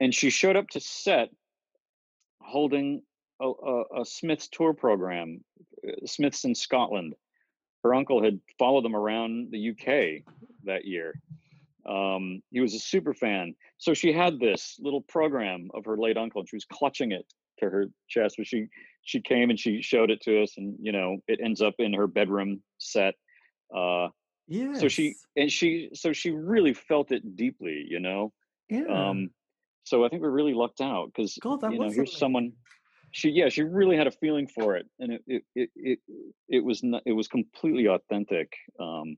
[0.00, 1.30] and she showed up to set
[2.42, 3.02] holding
[3.40, 5.42] a, a, a Smiths tour program,
[5.86, 7.14] uh, Smiths in Scotland.
[7.82, 10.24] Her uncle had followed them around the UK
[10.64, 11.14] that year.
[11.86, 13.54] Um, he was a super fan.
[13.78, 17.26] So she had this little program of her late uncle and she was clutching it
[17.58, 18.36] to her chest.
[18.38, 18.66] But she
[19.02, 21.92] she came and she showed it to us and you know it ends up in
[21.92, 23.14] her bedroom set.
[23.74, 24.08] Uh
[24.46, 24.78] Yes.
[24.78, 28.32] so she and she so she really felt it deeply, you know.
[28.68, 28.84] Yeah.
[28.88, 29.30] Um
[29.84, 32.52] so I think we really lucked out because you know here's someone
[33.14, 35.98] she yeah she really had a feeling for it and it it it it,
[36.48, 39.16] it was not, it was completely authentic um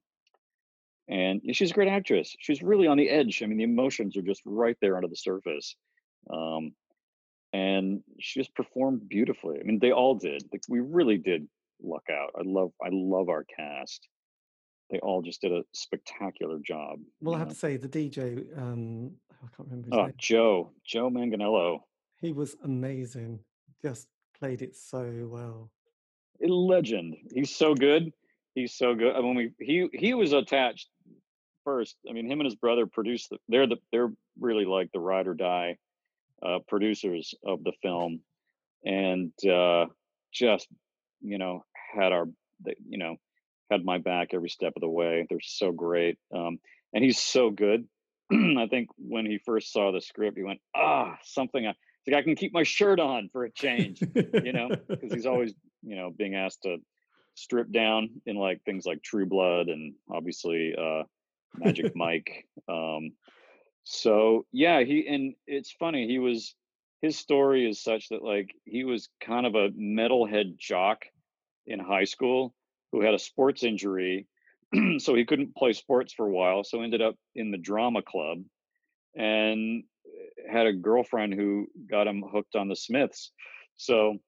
[1.09, 4.22] and she's a great actress she's really on the edge i mean the emotions are
[4.22, 5.77] just right there under the surface
[6.31, 6.72] um
[7.57, 11.42] and she just performed beautifully i mean they all did like we really did
[11.83, 14.01] luck out i love i love our cast
[14.90, 18.19] they all just did a spectacular job Well, I have know to say the DJ.
[18.57, 19.11] Um,
[19.42, 20.14] I can't remember his oh name.
[20.16, 21.81] joe joe manganiello
[22.21, 23.40] He was amazing.
[23.83, 24.07] Just
[24.38, 25.03] played it so
[25.37, 25.71] well.
[26.42, 27.16] a legend.
[27.37, 28.12] He's so good.
[28.55, 29.12] He's so good.
[29.16, 30.88] I mean, we he he was attached
[31.64, 31.97] first.
[32.09, 33.27] I mean, him and his brother produced.
[33.31, 34.12] The, they're the they're
[34.49, 35.77] really like the ride or die
[36.42, 38.20] uh, producers of the film,
[38.85, 39.87] and uh,
[40.33, 40.68] just
[41.20, 42.27] you know had our
[42.88, 43.16] you know
[43.70, 45.27] had my back every step of the way.
[45.29, 46.59] They're so great, um,
[46.92, 47.87] and he's so good.
[48.33, 51.75] I think when he first saw the script, he went, "Ah, something." I,
[52.07, 55.55] like I can keep my shirt on for a change you know, because he's always,
[55.83, 56.77] you know, being asked to
[57.35, 61.03] strip down in like things like True Blood and obviously uh
[61.57, 62.46] Magic Mike.
[62.68, 63.12] Um
[63.88, 66.57] so yeah, he and it's funny, he was
[67.03, 71.05] his story is such that like he was kind of a metalhead jock
[71.66, 72.53] in high school
[72.90, 74.27] who had a sports injury
[74.99, 78.42] so he couldn't play sports for a while so ended up in the drama club
[79.14, 83.31] and eh, had a girlfriend who got him hooked on the Smiths.
[83.77, 84.18] So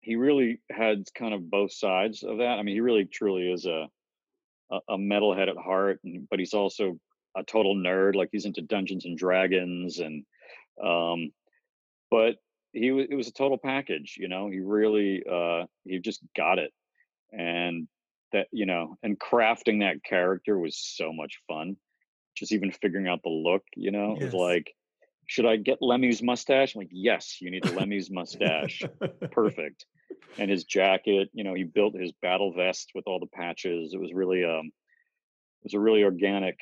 [0.00, 2.58] he really had kind of both sides of that.
[2.58, 3.88] I mean, he really truly is a
[4.70, 7.00] a, a metalhead at heart, and, but he's also
[7.36, 8.14] a total nerd.
[8.14, 10.24] Like he's into Dungeons and Dragons, and
[10.82, 11.32] um,
[12.10, 12.36] but
[12.72, 14.16] he wa- it was a total package.
[14.18, 16.72] You know, he really uh, he just got it,
[17.32, 17.88] and
[18.32, 21.76] that you know, and crafting that character was so much fun.
[22.36, 24.70] Just even figuring out the look, you know, it was like,
[25.26, 26.74] should I get Lemmy's mustache?
[26.74, 28.82] I'm like, yes, you need a Lemmy's mustache
[29.32, 29.86] perfect
[30.38, 34.00] and his jacket you know he built his battle vest with all the patches it
[34.00, 36.58] was really um it was a really organic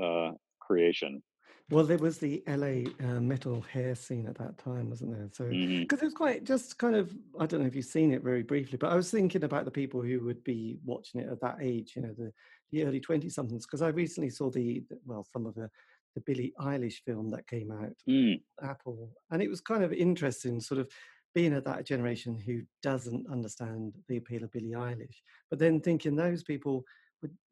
[0.00, 1.22] uh creation.
[1.70, 5.28] Well, there was the LA uh, metal hair scene at that time, wasn't there?
[5.32, 5.44] So,
[5.80, 8.42] because it was quite just kind of, I don't know if you've seen it very
[8.42, 11.58] briefly, but I was thinking about the people who would be watching it at that
[11.60, 12.32] age, you know, the,
[12.72, 15.68] the early 20 somethings, because I recently saw the, well, some of the,
[16.14, 20.60] the Billie Eilish film that came out, Mm, Apple, and it was kind of interesting,
[20.60, 20.88] sort of
[21.34, 25.16] being at that generation who doesn't understand the appeal of Billie Eilish,
[25.50, 26.82] but then thinking those people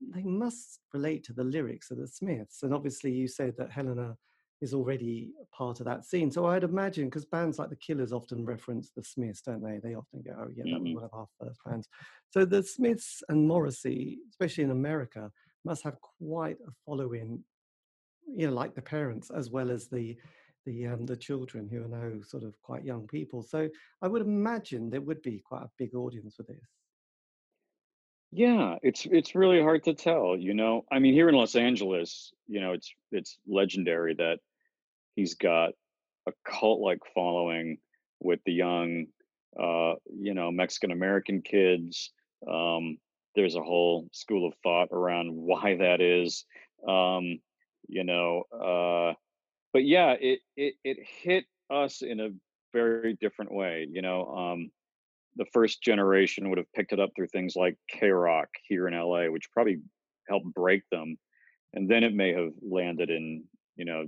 [0.00, 4.16] they must relate to the lyrics of the Smiths, and obviously you said that Helena
[4.62, 6.30] is already part of that scene.
[6.30, 9.78] So I'd imagine because bands like the Killers often reference the Smiths, don't they?
[9.78, 10.94] They often go, "Oh yeah, that was Mhm.
[10.94, 11.88] one of our first bands."
[12.30, 15.30] So the Smiths and Morrissey, especially in America,
[15.64, 17.44] must have quite a following
[18.26, 20.16] you know, like the parents as well as the
[20.64, 23.42] the um, the children who are now sort of quite young people.
[23.42, 23.68] So
[24.02, 26.68] I would imagine there would be quite a big audience for this.
[28.32, 30.84] Yeah it's it's really hard to tell you know?
[30.90, 34.38] I mean here in los angeles you know it's it's legendary that
[35.14, 35.70] he's got
[36.26, 37.78] a cult like following
[38.20, 39.06] with the young
[39.60, 42.10] uh you know mexican american kids
[42.50, 42.98] um
[43.34, 46.44] there's a whole school of thought around why that is
[46.88, 47.38] um
[47.88, 49.14] you know uh
[49.72, 52.30] but yeah it it it hit us in a
[52.72, 54.70] very different way you know um
[55.36, 59.26] the first generation would have picked it up through things like KROQ here in la
[59.26, 59.78] which probably
[60.28, 61.16] helped break them
[61.74, 63.44] and then it may have landed in
[63.76, 64.06] you know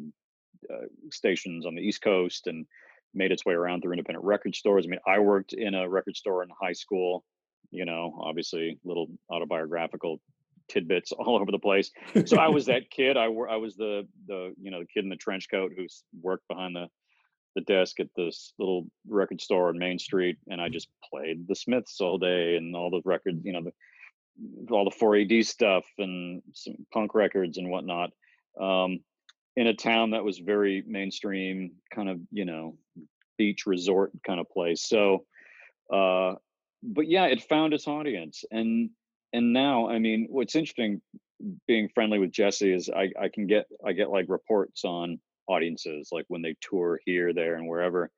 [0.72, 2.66] uh, stations on the East Coast and
[3.14, 4.84] made its way around through independent record stores.
[4.84, 7.24] I mean, I worked in a record store in high school,
[7.70, 10.20] you know, obviously little autobiographical
[10.68, 11.90] tidbits all over the place.
[12.26, 13.16] So I was that kid.
[13.16, 16.48] I I was the the you know the kid in the trench coat who's worked
[16.48, 16.88] behind the
[17.54, 21.54] the desk at this little record store on Main Street, and I just played the
[21.54, 23.72] Smiths all day and all the records, you know, the
[24.70, 28.10] all the 4AD stuff and some punk records and whatnot.
[28.60, 29.00] Um,
[29.56, 32.76] in a town that was very mainstream, kind of you know,
[33.36, 34.82] beach resort kind of place.
[34.82, 35.24] So,
[35.92, 36.34] uh,
[36.82, 38.90] but yeah, it found its audience, and
[39.32, 41.02] and now, I mean, what's interesting,
[41.66, 45.18] being friendly with Jesse is I I can get I get like reports on
[45.48, 48.10] audiences like when they tour here, there, and wherever,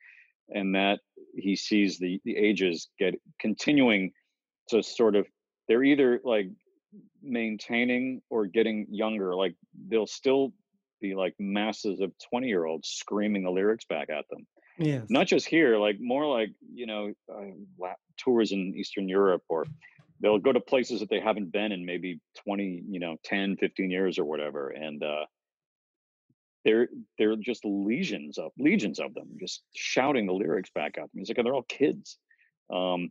[0.48, 1.00] and that
[1.34, 4.12] he sees the the ages get continuing
[4.68, 5.26] to sort of
[5.68, 6.48] they're either like
[7.22, 9.54] maintaining or getting younger like
[9.88, 10.52] they'll still
[11.00, 14.46] be like masses of 20 year olds screaming the lyrics back at them.
[14.78, 15.06] Yes.
[15.08, 19.66] Not just here like more like you know uh, tours in eastern europe or
[20.20, 23.90] they'll go to places that they haven't been in maybe 20 you know 10 15
[23.90, 25.24] years or whatever and uh
[26.64, 26.88] they're
[27.18, 31.10] they're just legions of legions of them just shouting the lyrics back at them.
[31.14, 32.18] It's like they're all kids.
[32.72, 33.10] Um,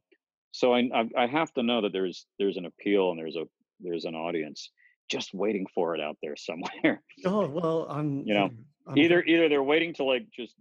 [0.51, 3.45] so I, I I have to know that there's there's an appeal and there's a
[3.79, 4.71] there's an audience
[5.09, 7.01] just waiting for it out there somewhere.
[7.25, 8.49] Oh well, I'm you know
[8.87, 10.55] I'm, either either they're waiting to like just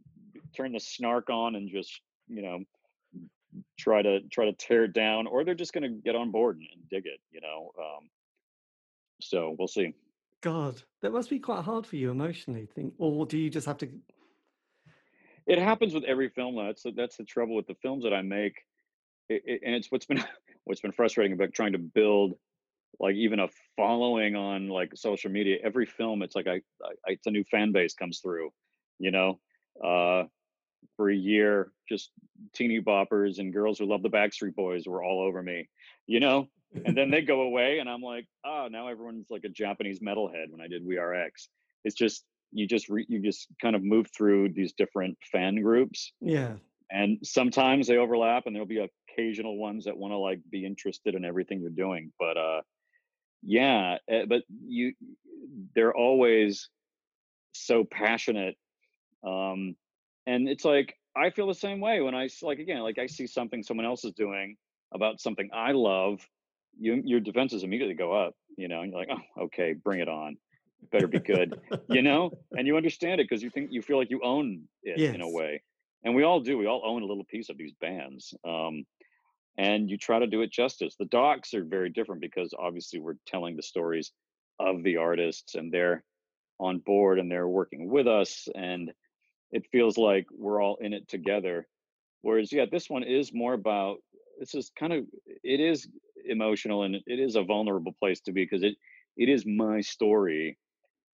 [0.57, 2.61] turn the snark on and just you know
[3.79, 6.57] try to try to tear it down, or they're just going to get on board
[6.57, 7.21] and, and dig it.
[7.31, 8.09] You know, um,
[9.21, 9.95] so we'll see.
[10.41, 12.67] God, that must be quite hard for you emotionally.
[12.75, 13.89] Think, or do you just have to?
[15.47, 16.57] It happens with every film.
[16.57, 18.55] That's that's the trouble with the films that I make,
[19.29, 20.23] it, it, and it's what's been
[20.65, 22.35] what's been frustrating about trying to build
[23.01, 25.59] like even a following on like social media.
[25.63, 28.51] Every film, it's like I, I it's a new fan base comes through,
[28.99, 29.41] you know.
[29.83, 30.25] Uh,
[30.97, 32.11] for a year, just
[32.55, 35.69] teeny boppers and girls who love the Backstreet Boys were all over me,
[36.07, 36.49] you know
[36.85, 40.51] and then they go away and i'm like oh now everyone's like a japanese metalhead
[40.51, 41.49] when i did we are x.
[41.85, 46.13] It's just you just re, you just kind of move through these different fan groups
[46.21, 46.55] yeah.
[46.91, 48.87] and sometimes they overlap and there'll be
[49.19, 52.61] occasional ones that want to like be interested in everything you're doing but uh
[53.43, 54.93] yeah eh, but you
[55.75, 56.69] they're always
[57.53, 58.57] so passionate
[59.27, 59.75] um
[60.27, 63.27] and it's like i feel the same way when i like again like i see
[63.27, 64.57] something someone else is doing
[64.95, 66.21] about something i love
[66.79, 70.09] you, your defenses immediately go up, you know, and you're like, oh, okay, bring it
[70.09, 70.37] on.
[70.93, 74.11] Better be good, you know, and you understand it because you think you feel like
[74.11, 75.15] you own it yes.
[75.15, 75.63] in a way.
[76.05, 76.57] And we all do.
[76.57, 78.33] We all own a little piece of these bands.
[78.47, 78.85] Um,
[79.57, 80.95] and you try to do it justice.
[80.97, 84.13] The docs are very different because obviously we're telling the stories
[84.61, 86.05] of the artists and they're
[86.61, 88.47] on board and they're working with us.
[88.55, 88.93] And
[89.51, 91.67] it feels like we're all in it together.
[92.23, 93.99] Whereas, yeah, this one is more about
[94.39, 95.05] this is kind of
[95.43, 95.89] it is
[96.27, 98.75] emotional and it is a vulnerable place to be because it
[99.17, 100.57] it is my story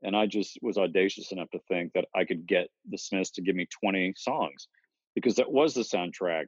[0.03, 3.43] and i just was audacious enough to think that i could get the smiths to
[3.43, 4.69] give me 20 songs
[5.15, 6.47] because that was the soundtrack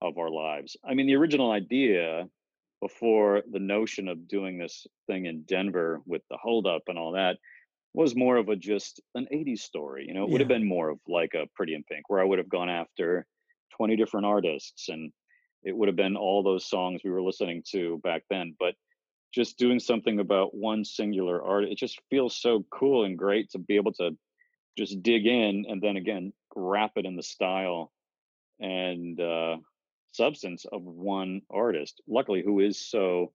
[0.00, 2.26] of our lives i mean the original idea
[2.80, 7.36] before the notion of doing this thing in denver with the holdup and all that
[7.94, 10.32] was more of a just an 80s story you know it yeah.
[10.32, 12.70] would have been more of like a pretty in pink where i would have gone
[12.70, 13.26] after
[13.76, 15.12] 20 different artists and
[15.62, 18.54] it would have been all those songs we were listening to back then.
[18.58, 18.74] But
[19.32, 23.58] just doing something about one singular art, it just feels so cool and great to
[23.58, 24.16] be able to
[24.76, 27.92] just dig in and then again wrap it in the style
[28.60, 29.56] and uh,
[30.12, 32.00] substance of one artist.
[32.06, 33.32] Luckily, who is so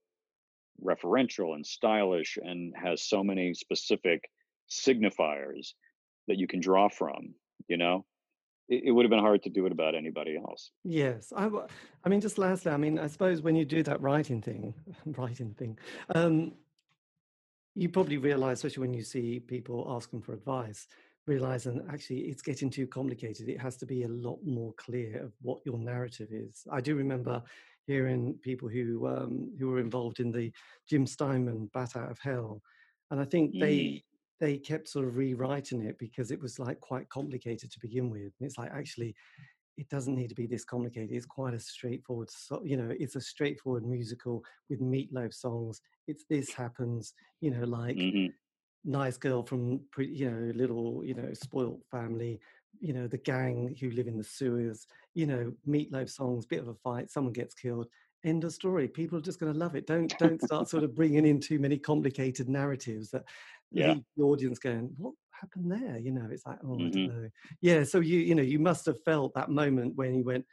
[0.83, 4.29] referential and stylish and has so many specific
[4.69, 5.73] signifiers
[6.27, 7.33] that you can draw from,
[7.67, 8.05] you know?
[8.69, 10.71] It, it would have been hard to do it about anybody else.
[10.83, 11.49] Yes, I,
[12.03, 14.73] I mean, just lastly, I mean, I suppose when you do that writing thing,
[15.05, 15.77] writing thing,
[16.15, 16.53] um,
[17.75, 20.87] you probably realize, especially when you see people asking for advice,
[21.27, 23.49] realize and actually it's getting too complicated.
[23.49, 26.65] It has to be a lot more clear of what your narrative is.
[26.71, 27.43] I do remember
[27.85, 30.51] hearing people who um, who were involved in the
[30.89, 32.61] Jim Steinman Bat Out of Hell,
[33.11, 34.03] and I think they
[34.39, 38.21] they kept sort of rewriting it because it was like quite complicated to begin with.
[38.21, 39.15] And it's like actually,
[39.77, 41.15] it doesn't need to be this complicated.
[41.15, 42.29] It's quite a straightforward,
[42.63, 45.81] you know, it's a straightforward musical with Meat Loaf songs.
[46.07, 48.31] It's this happens, you know, like mm-hmm.
[48.83, 52.39] nice girl from, you know, little, you know, spoilt family,
[52.79, 56.59] you know, the gang who live in the sewers, you know, Meat Loaf songs, bit
[56.59, 57.87] of a fight, someone gets killed.
[58.25, 58.87] End of story.
[58.87, 59.85] People are just going to love it.
[59.85, 63.25] Don't don't start sort of bringing in too many complicated narratives that
[63.71, 63.95] yeah.
[64.15, 66.87] the audience going, "What happened there?" You know, it's like, "Oh, mm-hmm.
[66.87, 67.29] I don't know."
[67.61, 70.45] Yeah, so you you know you must have felt that moment when he went,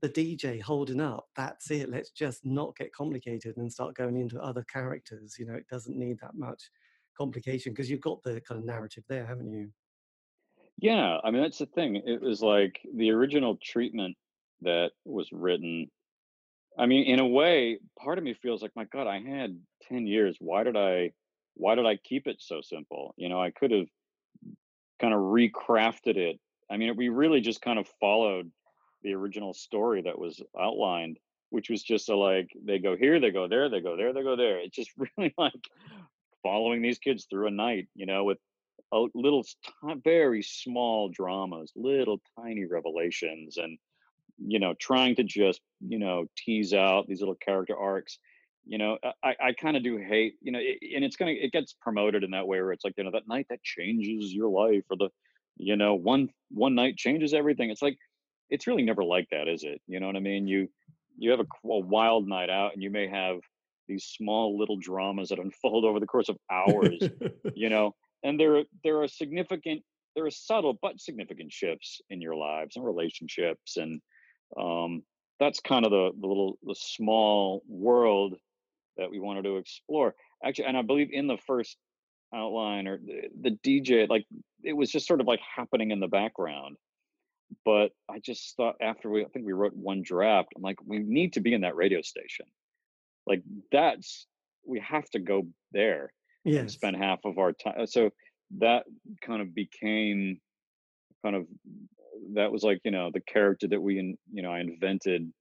[0.00, 1.26] the DJ holding up.
[1.36, 1.90] That's it.
[1.90, 5.36] Let's just not get complicated and start going into other characters.
[5.38, 6.70] You know, it doesn't need that much
[7.16, 9.70] complication because you've got the kind of narrative there, haven't you?
[10.78, 11.96] Yeah, I mean that's the thing.
[12.04, 14.16] It was like the original treatment
[14.62, 15.88] that was written
[16.78, 20.06] I mean, in a way, part of me feels like, my God, I had 10
[20.06, 20.36] years.
[20.40, 21.12] Why did I
[21.54, 23.14] why did I keep it so simple?
[23.16, 23.86] You know, I could have
[25.00, 26.40] kind of recrafted it.
[26.70, 28.50] I mean, we really just kind of followed
[29.02, 31.18] the original story that was outlined,
[31.50, 34.22] which was just a like they go here, they go there, they go there, they
[34.22, 34.58] go there.
[34.58, 35.52] It's just really like
[36.42, 38.38] following these kids through a night, you know, with
[38.92, 43.78] a little t- very small dramas, little tiny revelations, and
[44.38, 48.18] you know, trying to just you know tease out these little character arcs.
[48.66, 51.52] You know, I, I kind of do hate, you know, it, and it's gonna it
[51.52, 54.48] gets promoted in that way where it's like, you know, that night that changes your
[54.48, 55.08] life, or the,
[55.56, 57.70] you know, one one night changes everything.
[57.70, 57.98] It's like,
[58.50, 59.80] it's really never like that, is it?
[59.86, 60.46] You know what I mean?
[60.46, 60.68] You
[61.18, 63.38] you have a, a wild night out, and you may have
[63.86, 67.02] these small little dramas that unfold over the course of hours.
[67.54, 69.82] you know, and there there are significant
[70.16, 74.00] there are subtle but significant shifts in your lives and relationships and
[74.58, 75.02] um,
[75.40, 78.34] that's kind of the, the little the small world
[78.96, 80.14] that we wanted to explore
[80.44, 81.76] actually and i believe in the first
[82.34, 84.26] outline or the, the dj like
[84.62, 86.76] it was just sort of like happening in the background
[87.64, 90.98] but i just thought after we i think we wrote one draft i'm like we
[90.98, 92.46] need to be in that radio station
[93.26, 94.26] like that's
[94.66, 96.12] we have to go there
[96.44, 96.60] yes.
[96.60, 97.74] and spend half of our time.
[97.80, 98.10] Uh, so
[98.58, 98.84] that
[99.26, 100.40] kind of became
[101.24, 101.46] kind of
[102.34, 105.32] that was like you know the character that we you know I invented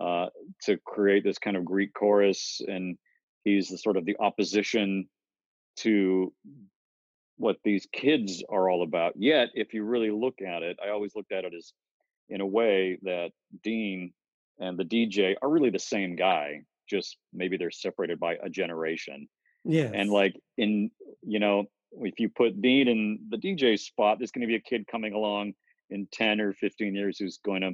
[0.00, 0.26] uh,
[0.62, 2.96] to create this kind of Greek chorus, and
[3.44, 5.08] he's the sort of the opposition
[5.76, 6.32] to
[7.36, 9.14] what these kids are all about.
[9.16, 11.72] Yet, if you really look at it, I always looked at it as
[12.28, 13.30] in a way that
[13.62, 14.12] Dean
[14.58, 19.28] and the DJ are really the same guy, just maybe they're separated by a generation.
[19.64, 19.90] Yeah.
[19.92, 20.90] And like in,
[21.22, 21.64] you know,
[22.00, 25.12] if you put Dean in the DJ spot, there's going to be a kid coming
[25.12, 25.54] along
[25.90, 27.72] in 10 or 15 years who's going to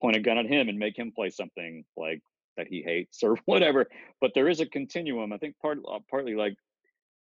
[0.00, 2.20] point a gun at him and make him play something like
[2.56, 3.86] that he hates or whatever.
[4.20, 5.32] But there is a continuum.
[5.32, 6.54] I think part uh, partly like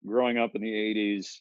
[0.06, 1.40] growing up in the 80s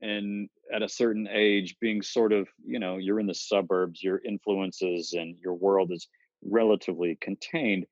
[0.00, 4.20] and at a certain age being sort of, you know, you're in the suburbs, your
[4.24, 6.08] influences and your world is
[6.44, 7.86] relatively contained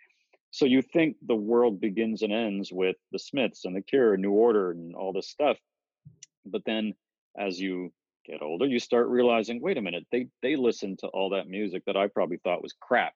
[0.51, 4.23] so you think the world begins and ends with the Smiths and the Cure, and
[4.23, 5.57] New Order, and all this stuff.
[6.45, 6.95] But then
[7.39, 7.93] as you
[8.31, 11.83] get older, you start realizing, wait a minute, they they listen to all that music
[11.87, 13.15] that I probably thought was crap.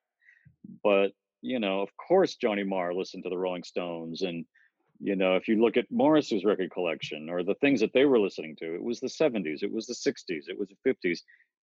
[0.82, 1.12] But
[1.42, 4.44] you know, of course, Johnny Marr listened to the Rolling Stones, and
[5.00, 8.18] you know, if you look at Morrissey's record collection or the things that they were
[8.18, 11.18] listening to, it was the '70s, it was the '60s, it was the '50s.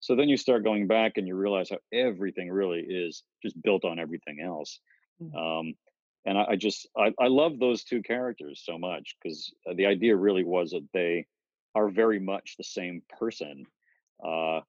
[0.00, 3.84] So then you start going back and you realize how everything really is just built
[3.84, 4.78] on everything else.
[5.20, 5.34] Mm.
[5.34, 5.74] Um,
[6.24, 9.86] and I, I just I, I, love those two characters so much because uh, the
[9.86, 11.26] idea really was that they
[11.74, 13.64] are very much the same person
[14.24, 14.60] uh,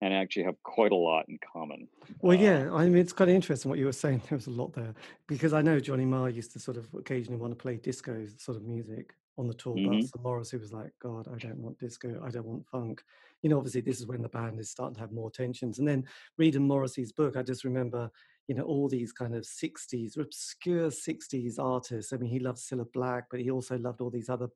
[0.00, 1.88] and actually have quite a lot in common.
[2.20, 4.22] Well, yeah, uh, I mean, it's kind of interesting what you were saying.
[4.28, 4.94] There was a lot there
[5.26, 8.56] because I know Johnny Marr used to sort of occasionally want to play disco sort
[8.56, 10.00] of music on the tour mm-hmm.
[10.00, 10.10] bus.
[10.14, 12.22] And Morrissey was like, God, I don't want disco.
[12.24, 13.02] I don't want funk.
[13.42, 15.78] You know, obviously, this is when the band is starting to have more tensions.
[15.78, 16.04] And then
[16.38, 18.10] reading Morrissey's book, I just remember
[18.46, 22.12] you know, all these kind of 60s, obscure 60s artists.
[22.12, 24.48] I mean, he loved Cilla Black, but he also loved all these other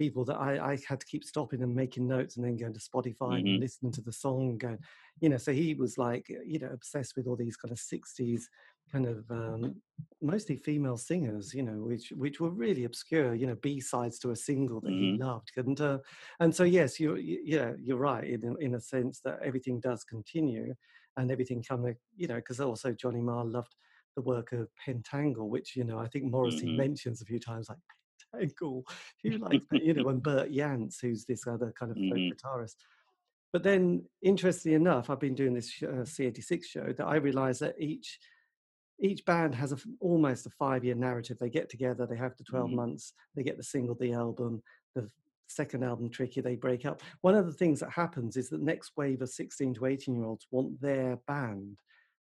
[0.00, 2.80] people that I, I had to keep stopping and making notes and then going to
[2.80, 3.46] Spotify mm-hmm.
[3.46, 4.78] and listening to the song and going,
[5.20, 8.44] you know, so he was like, you know, obsessed with all these kind of 60s
[8.90, 9.76] kind of um,
[10.22, 14.30] mostly female singers, you know, which which were really obscure, you know, B sides to
[14.30, 15.16] a single that mm-hmm.
[15.16, 15.52] he loved.
[15.56, 15.98] And uh,
[16.40, 20.74] and so yes, you're yeah, you're right in in a sense that everything does continue
[21.18, 23.74] and everything coming, you know, because also Johnny Marr loved
[24.16, 26.78] the work of Pentangle, which, you know, I think Morrissey mm-hmm.
[26.78, 27.78] mentions a few times, like
[28.36, 28.82] Pentangle,
[29.22, 32.48] who likes, you know, and Bert Jansch, who's this other kind of folk mm-hmm.
[32.48, 32.76] guitarist.
[33.52, 37.74] But then, interestingly enough, I've been doing this uh, C86 show that I realized that
[37.78, 38.18] each
[39.02, 41.38] each band has a, almost a five year narrative.
[41.40, 42.76] They get together, they have the 12 mm-hmm.
[42.76, 44.62] months, they get the single, the album,
[44.94, 45.10] the
[45.50, 48.92] second album tricky they break up one of the things that happens is that next
[48.96, 51.76] wave of 16 to 18 year olds want their band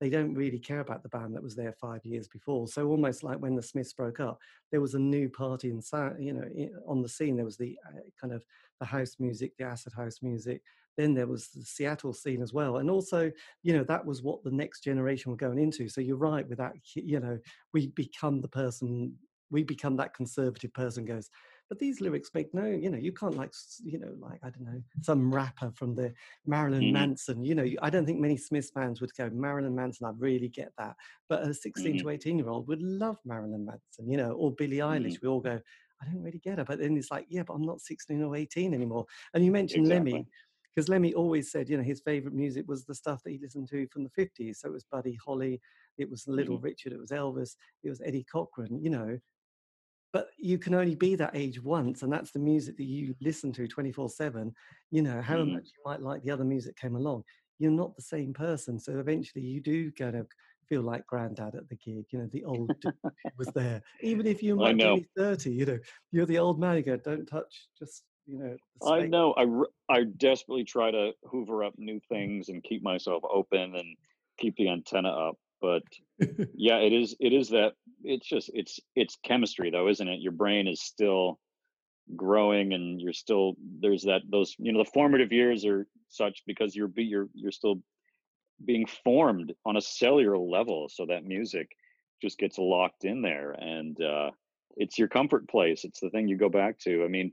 [0.02, 2.68] they don't really care about the band that was there five years before.
[2.68, 4.40] So almost like when the smiths broke up
[4.72, 6.46] there was a new party inside you know
[6.88, 7.36] on the scene.
[7.38, 8.44] There was the uh, kind of
[8.80, 10.62] the house music the acid house music.
[10.98, 12.78] Then there was the seattle scene as well.
[12.78, 13.32] And also
[13.64, 15.88] you know that was what the next generation were going into.
[15.88, 17.38] So you're right with that you know
[17.74, 19.16] we become the person
[19.52, 21.30] we become that conservative person goes
[21.72, 24.66] but these lyrics make no, you know, you can't like, you know, like, I don't
[24.66, 26.14] know, some rapper from the
[26.46, 26.92] Marilyn mm-hmm.
[26.92, 30.50] Manson, you know, I don't think many Smiths fans would go, Marilyn Manson, I really
[30.50, 30.98] get that.
[31.30, 32.02] But a 16 mm-hmm.
[32.02, 35.14] to 18 year old would love Marilyn Manson, you know, or Billie Eilish.
[35.14, 35.26] Mm-hmm.
[35.26, 35.62] We all go,
[36.02, 36.66] I don't really get her.
[36.66, 39.06] But then it's like, yeah, but I'm not 16 or 18 anymore.
[39.34, 40.12] And you mentioned exactly.
[40.12, 40.28] Lemmy
[40.76, 43.70] because Lemmy always said, you know, his favorite music was the stuff that he listened
[43.70, 44.58] to from the 50s.
[44.58, 45.62] So it was Buddy Holly,
[45.98, 46.64] it was Little Mhm.
[46.64, 49.20] Richard, it was Elvis, it was Eddie Cochran, you know.
[50.14, 53.52] But you can only be that age once, and that's the music that you listen
[53.54, 54.54] to 24 7.
[54.92, 55.46] You know, how Mhm.
[55.46, 57.24] much you might like the other music came along.
[57.60, 58.80] You're not the same person.
[58.80, 60.30] So eventually you do kind of
[60.68, 62.74] feel like granddad at the gig, you know, the old
[63.38, 63.82] was there.
[64.02, 65.06] Even if you might be know.
[65.18, 65.80] 30, you know,
[66.12, 69.34] you're the old man, you go, don't touch, just, you know, I know.
[69.38, 69.46] I
[69.94, 73.98] I desperately try to hoover up new things and keep myself open and
[74.38, 75.38] keep the antenna up.
[75.62, 75.84] But
[76.54, 80.22] yeah, it is it is that it's just it's it's chemistry though, isn't it?
[80.22, 81.40] Your brain is still
[82.16, 86.76] growing and you're still there's that those you know the formative years are such because
[86.76, 87.82] you're be you're you're still
[88.66, 91.72] being formed on a cellular level so that music
[92.22, 94.30] just gets locked in there and uh
[94.78, 97.32] it's your comfort place it's the thing you go back to i mean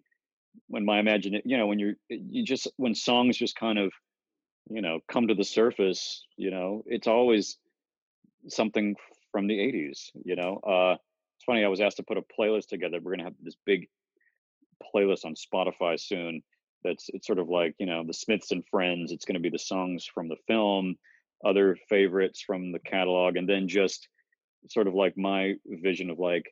[0.69, 3.93] when my imagine you know when you're you just when songs just kind of
[4.71, 7.59] you know come to the surface you know it's always
[8.49, 8.97] something
[9.33, 12.69] from the 80s you know uh it's funny i was asked to put a playlist
[12.69, 13.89] together we're going to have this big
[14.95, 16.43] playlist on spotify soon
[16.85, 19.51] that's it's sort of like you know the smiths and friends it's going to be
[19.51, 20.97] the songs from the film
[21.45, 24.09] other favorites from the catalog and then just
[24.69, 26.45] sort of like my vision of like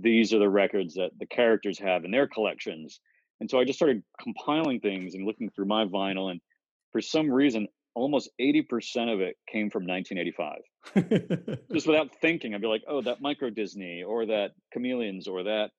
[0.00, 3.00] these are the records that the characters have in their collections
[3.40, 6.40] and so i just started compiling things and looking through my vinyl and
[6.92, 12.66] for some reason almost 80% of it came from 1985 just without thinking i'd be
[12.66, 15.70] like oh that micro disney or that chameleons or that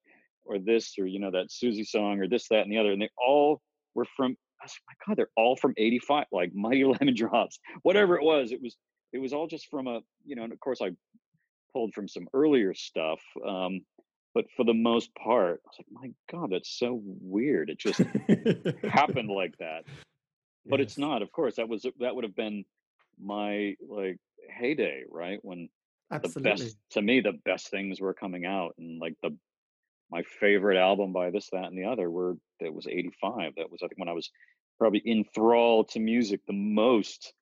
[0.46, 3.02] or this or you know that siouxsie song or this that and the other and
[3.02, 3.62] they all
[3.96, 7.60] were from I was like, my god they're all from 85 like mighty lemon drops
[7.82, 8.76] whatever it was it was
[9.12, 10.92] it was all just from a you know and of course i
[11.74, 13.82] pulled from some earlier stuff um
[14.34, 18.00] but for the most part i was like my god that's so weird it just
[18.90, 19.84] happened like that
[20.66, 22.64] but it's not of course that was that would have been
[23.22, 24.18] my like
[24.50, 25.70] heyday right when
[26.10, 26.52] the absolutely.
[26.52, 29.36] best to me the best things were coming out and like the
[30.12, 33.82] my favorite album by this that and the other were that was 85 that was
[33.84, 34.30] i think when i was
[34.80, 37.34] probably enthralled to music the most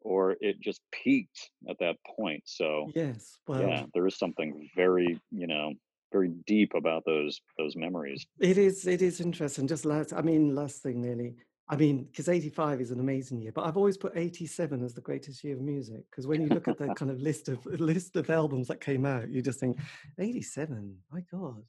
[0.00, 5.20] or it just peaked at that point so Yes, well, yeah there is something very
[5.30, 5.74] you know
[6.12, 8.86] very deep about those those memories it is.
[8.86, 9.66] It is interesting.
[9.66, 11.34] Just last, I mean, last thing nearly.
[11.70, 15.02] I mean, because 85 is an amazing year, but I've always put 87 as the
[15.02, 16.02] greatest year of music.
[16.10, 19.04] Because when you look at the kind of list of list of albums that came
[19.04, 19.78] out, you just think,
[20.18, 21.62] 87, my God,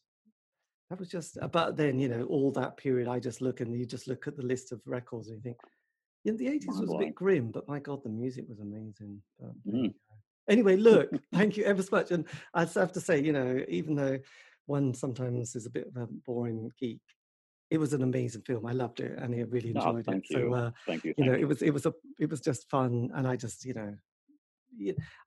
[0.89, 1.37] that was just.
[1.41, 4.27] uh, But then, you know, all that period, I just look and you just look
[4.27, 5.57] at the list of records and you think,
[6.23, 9.21] yeah, the 80s was a bit grim, but my God, the music was amazing.
[9.39, 9.93] But Mm.
[10.49, 12.11] Anyway, look, thank you ever so much.
[12.11, 14.17] And I have to say, you know, even though
[14.65, 17.01] one sometimes is a bit of a boring geek,
[17.71, 18.65] it was an amazing film.
[18.65, 20.05] I loved it and I really oh enjoyed it.
[20.05, 22.29] thank So, you uh, thank you you know, thank it was it was a it
[22.29, 23.95] was just fun, and I just you know,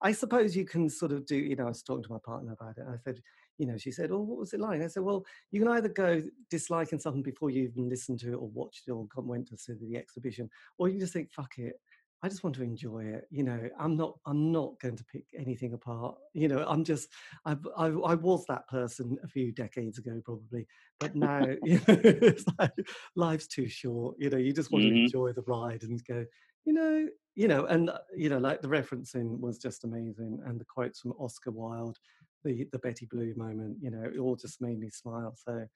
[0.01, 1.37] I suppose you can sort of do.
[1.37, 2.83] You know, I was talking to my partner about it.
[2.83, 3.21] And I said,
[3.59, 5.89] you know, she said, "Oh, what was it like?" I said, "Well, you can either
[5.89, 9.57] go disliking something before you even listened to it or watched it or went to
[9.57, 11.81] see the exhibition, or you can just think, fuck it."
[12.25, 13.27] I just want to enjoy it.
[13.31, 14.19] You know, I'm not.
[14.27, 16.15] I'm not going to pick anything apart.
[16.35, 17.09] You know, I'm just.
[17.45, 20.67] I've, I, I was that person a few decades ago, probably,
[21.01, 22.71] but now, you know, it's like
[23.17, 24.17] life's too short.
[24.21, 26.25] You know, you just want to hmm enjoy the ride and go.
[26.65, 30.61] You know, you know, and uh, you know, like the referencing was just amazing, and
[30.61, 31.99] the quotes from Oscar Wilde,
[32.45, 33.79] the the Betty Blue moment.
[33.81, 35.35] You know, it all just made me smile.
[35.45, 35.67] So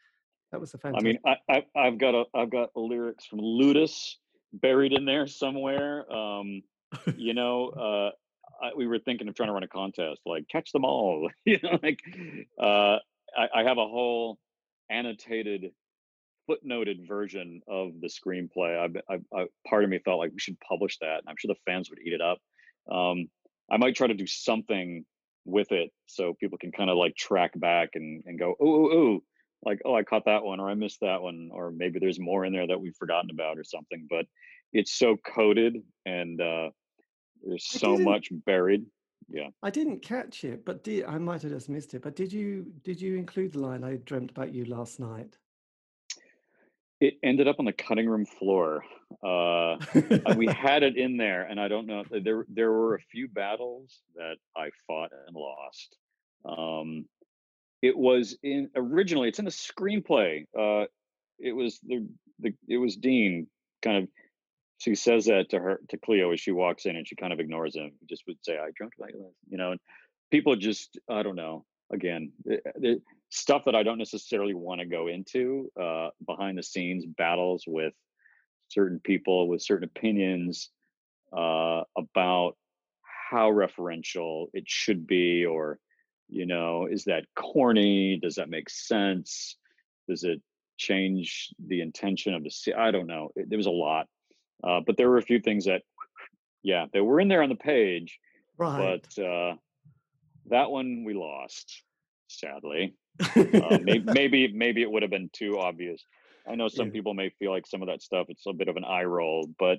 [0.53, 1.19] that was a I mean.
[1.27, 4.19] I, I I've got a I've got lyrics from Ludus
[4.53, 6.11] buried in there somewhere.
[6.13, 6.63] Um,
[7.17, 10.73] you know, uh, I, we were thinking of trying to run a contest, like catch
[10.73, 11.31] them all.
[11.45, 12.01] you know, like
[12.61, 12.99] uh,
[13.37, 14.39] I, I have a whole
[14.91, 15.73] annotated,
[16.49, 18.79] footnoted version of the screenplay.
[19.09, 21.49] I, I, I part of me felt like we should publish that, and I'm sure
[21.49, 22.39] the fans would eat it up.
[22.91, 23.29] Um,
[23.71, 25.05] I might try to do something
[25.45, 28.91] with it so people can kind of like track back and and go, oh, oh,
[28.93, 29.23] oh,
[29.67, 32.45] like oh, I caught that one, or I missed that one, or maybe there's more
[32.47, 34.07] in there that we've forgotten about or something.
[34.09, 34.27] But
[34.73, 36.71] it's so coded and uh,
[37.45, 38.87] there's so much buried.
[39.29, 39.49] Yeah.
[39.63, 42.03] I didn't catch it, but did, I might have just missed it.
[42.03, 45.37] But did you did you include the line "I dreamt about you last night"?
[47.01, 48.85] It ended up on the cutting room floor.
[49.23, 49.77] Uh,
[50.37, 52.05] we had it in there, and I don't know.
[52.11, 55.97] There, there were a few battles that I fought and lost.
[56.47, 57.05] Um,
[57.87, 59.29] it was in originally.
[59.29, 60.47] It's in the screenplay.
[60.59, 60.87] Uh,
[61.39, 62.07] it was the,
[62.41, 63.47] the it was Dean
[63.83, 64.09] kind of.
[64.79, 67.41] She says that to her to Cleo as she walks in, and she kind of
[67.41, 67.93] ignores him.
[68.01, 69.71] He Just would say, "I dreamt about you," last," you know.
[69.73, 69.81] And
[70.31, 71.65] people just, I don't know.
[71.93, 72.33] Again,
[73.31, 77.95] stuff that I don't necessarily want to go into uh, behind the scenes battles with
[78.69, 80.71] certain people with certain opinions
[81.33, 82.57] uh, about
[83.31, 85.79] how referential it should be or
[86.29, 89.57] you know is that corny does that make sense
[90.09, 90.41] does it
[90.79, 94.07] change the intention of the scene i don't know it, there was a lot
[94.65, 95.83] uh, but there were a few things that
[96.63, 98.19] yeah they were in there on the page
[98.59, 99.01] Right.
[99.17, 99.55] but uh,
[100.47, 101.83] that one we lost
[102.29, 102.95] sadly
[103.61, 106.03] uh, maybe, maybe maybe it would have been too obvious
[106.49, 106.93] i know some Yeah.
[106.93, 109.49] people may feel like some of that stuff it's a bit of an eye roll
[109.59, 109.79] but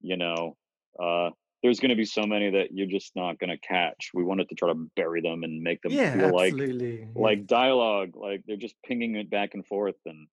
[0.00, 0.56] you know
[1.02, 1.30] uh,
[1.62, 4.48] there's going to be so many that you're just not going to catch we wanted
[4.48, 7.08] to try to bury them and make them yeah, feel like absolutely.
[7.14, 10.26] like dialogue like they're just pinging it back and forth and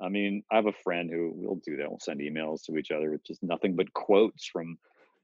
[0.00, 2.90] i mean i have a friend who will do that we'll send emails to each
[2.90, 4.78] other with just nothing but quotes from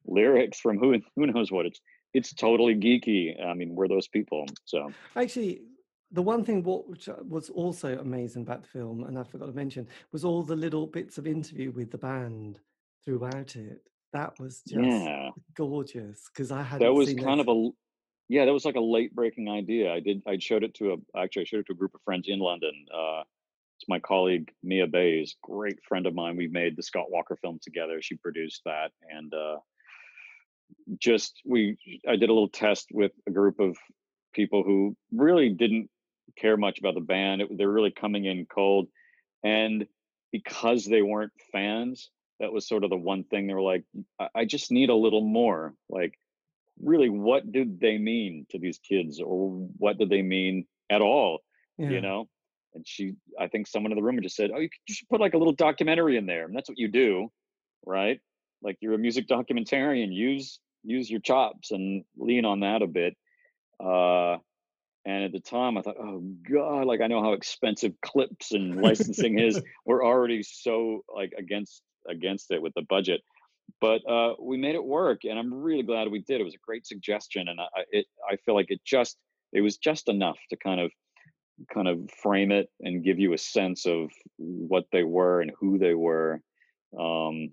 [0.07, 1.81] lyrics from who who knows what it's
[2.15, 5.63] it's totally geeky i mean we're those people so Actually,
[6.13, 9.47] the one thing what which uh, was also amazing about the film, and I forgot
[9.47, 12.61] to mention, was all the little bits of interview with the band
[13.05, 13.81] throughout it.
[14.13, 15.31] That was just yeah.
[15.55, 17.49] gorgeous because I had that was kind that.
[17.49, 17.71] of a
[18.29, 19.93] yeah that was like a late breaking idea.
[19.93, 22.03] I did i showed it to a actually i showed it to a group of
[22.05, 23.23] friends in london uh
[23.79, 26.37] it's my colleague mia bays great friend of mine.
[26.37, 28.03] We made the scott walker film together.
[28.03, 29.57] She produced that and uh
[30.99, 33.77] just we i did a little test with a group of
[34.35, 35.89] people who really didn't
[36.39, 37.43] care much about the band.
[37.43, 38.89] It, they're really coming in cold
[39.43, 39.87] and
[40.33, 42.11] because they weren't fans
[42.43, 43.85] that was sort of the one thing they were like
[44.35, 45.75] I, just need a little more.
[45.89, 46.19] Like
[46.83, 51.39] really what did they mean to these kids or what did they mean at all
[51.79, 51.91] Yeah.
[51.91, 52.29] you know?
[52.75, 55.21] And she i think someone in the room just said oh you, you should put
[55.21, 57.31] like a little documentary in there and that's what you do
[57.85, 58.21] right?
[58.63, 63.15] Like you're a music documentarian use use your chops and lean on that a bit
[63.79, 64.37] uh
[65.05, 68.81] and at the time i thought oh god like i know how expensive clips and
[68.81, 73.21] licensing is we're already so like against against it with the budget.
[73.81, 76.41] But uh we made it work and i'm really glad we did.
[76.41, 79.17] It was a great suggestion and i it i feel like it just
[79.53, 80.91] it was just enough to kind of
[81.73, 85.79] kind of frame it and give you a sense of what they were and who
[85.79, 86.41] they were
[86.99, 87.51] um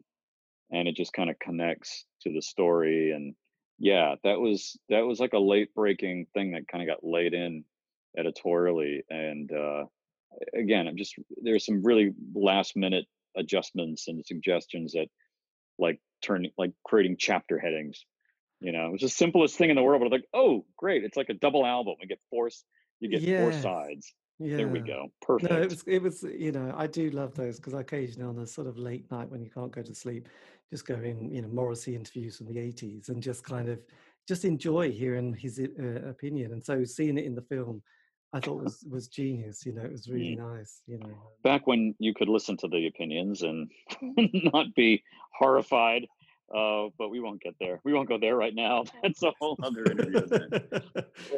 [0.72, 3.36] and it just kind of connects to the story and
[3.78, 7.34] yeah that was that was like a late breaking thing that kind of got laid
[7.34, 7.64] in
[8.18, 9.84] editorially and uh
[10.54, 13.06] again i'm just there's some really last minute
[13.40, 15.08] adjustments and suggestions that
[15.80, 18.06] like turning like creating chapter headings
[18.60, 21.30] you know it's the simplest thing in the world but like oh great it's like
[21.30, 22.50] a double album we get four
[23.00, 24.58] you get four sides Yeah.
[24.58, 27.58] there we go perfect No, it was it was you know I do love those
[27.58, 30.28] because occasionally on a sort of late night when you can't go to sleep,
[30.70, 33.80] just go in you know Morrissey interviews from the eighties and just kind of
[34.28, 36.54] just enjoy hearing his uh, opinion.
[36.54, 37.82] And so seeing it in the film,
[38.34, 39.66] I thought was was genius.
[39.66, 40.82] You know, it was really nice.
[40.86, 41.10] You know,
[41.44, 43.70] back when you could listen to the opinions and
[44.54, 45.04] not be
[45.38, 46.06] horrified
[46.54, 49.58] uh but we won't get there we won't go there right now that's a whole
[49.62, 50.22] other interview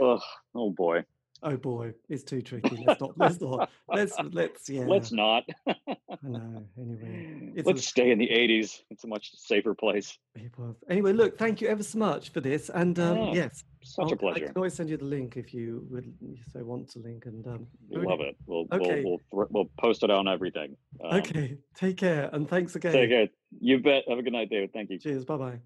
[0.55, 1.03] oh boy
[1.43, 2.83] oh boy, it's too tricky.
[2.85, 3.17] Let's not.
[3.17, 3.69] Let's not.
[3.89, 4.85] Let's let's yeah.
[4.85, 5.75] let's not I
[6.23, 6.63] know.
[6.77, 10.75] Anyway, it's let's stay in the 80s it's a much safer place It was.
[10.89, 12.69] Anyway, look, thank you ever so much for this.
[12.69, 15.37] And um, Yeah, yes, such I'll- a pleasure I can always send you the link
[15.37, 16.13] if you would
[16.51, 17.25] so want to link.
[17.25, 19.03] And um, love it we'll Okay.
[19.03, 22.93] we'll we'll, we'll post it on everything um, Okay, take care and thanks again.
[22.93, 23.27] take care
[23.59, 25.25] you bet have a good night david thank you Cheers.
[25.25, 25.59] Bye bye.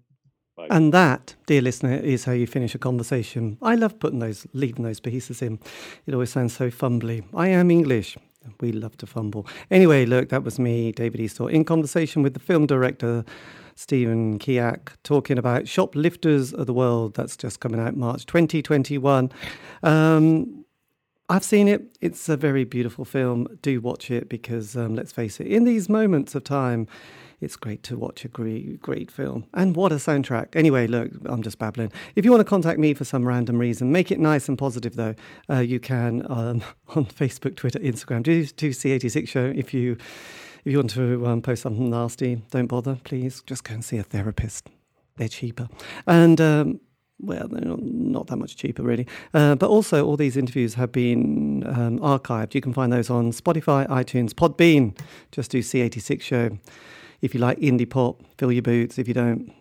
[0.70, 3.58] And that, dear listener, is how you finish a conversation.
[3.60, 5.58] I love putting those, leaving those pieces in.
[6.06, 7.24] It always sounds so fumbly.
[7.34, 8.16] I am English.
[8.60, 9.46] We love to fumble.
[9.70, 13.24] Anyway, look, that was me, David Eastaugh, in conversation with the film director
[13.74, 17.14] Stephen Kijak, talking about Shoplifters of the World.
[17.14, 19.30] That's just coming out March 2021.
[19.82, 20.64] Um,
[21.28, 21.98] I've seen it.
[22.00, 23.48] It's a very beautiful film.
[23.60, 26.86] Do watch it because, um, let's face it, in these moments of time,
[27.40, 29.46] it's great to watch a great, great film.
[29.54, 30.56] And what a soundtrack.
[30.56, 31.92] Anyway, look, I'm just babbling.
[32.14, 34.96] If you want to contact me for some random reason, make it nice and positive,
[34.96, 35.14] though.
[35.50, 38.22] Uh, you can um, on Facebook, Twitter, Instagram.
[38.22, 39.96] Do, do C86 Show if you.
[40.64, 43.40] If you want to um, post something nasty, don't bother, please.
[43.46, 44.68] Just go and see a therapist.
[45.16, 45.68] They're cheaper.
[46.08, 46.80] And um,
[47.18, 49.06] well, they're not, that much cheaper, really.
[49.32, 52.54] Uh, but also, all these interviews have been um, archived.
[52.54, 54.98] You can find those on Spotify, iTunes, Podbean.
[55.32, 56.58] Just do C86 Show.
[57.26, 59.00] If you like indie pop, fill your boots.
[59.00, 59.52] If you don't,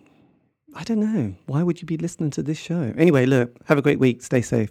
[0.75, 1.33] I don't know.
[1.47, 2.93] Why would you be listening to this show?
[2.95, 4.21] Anyway, look, have a great week.
[4.21, 4.69] Stay safe.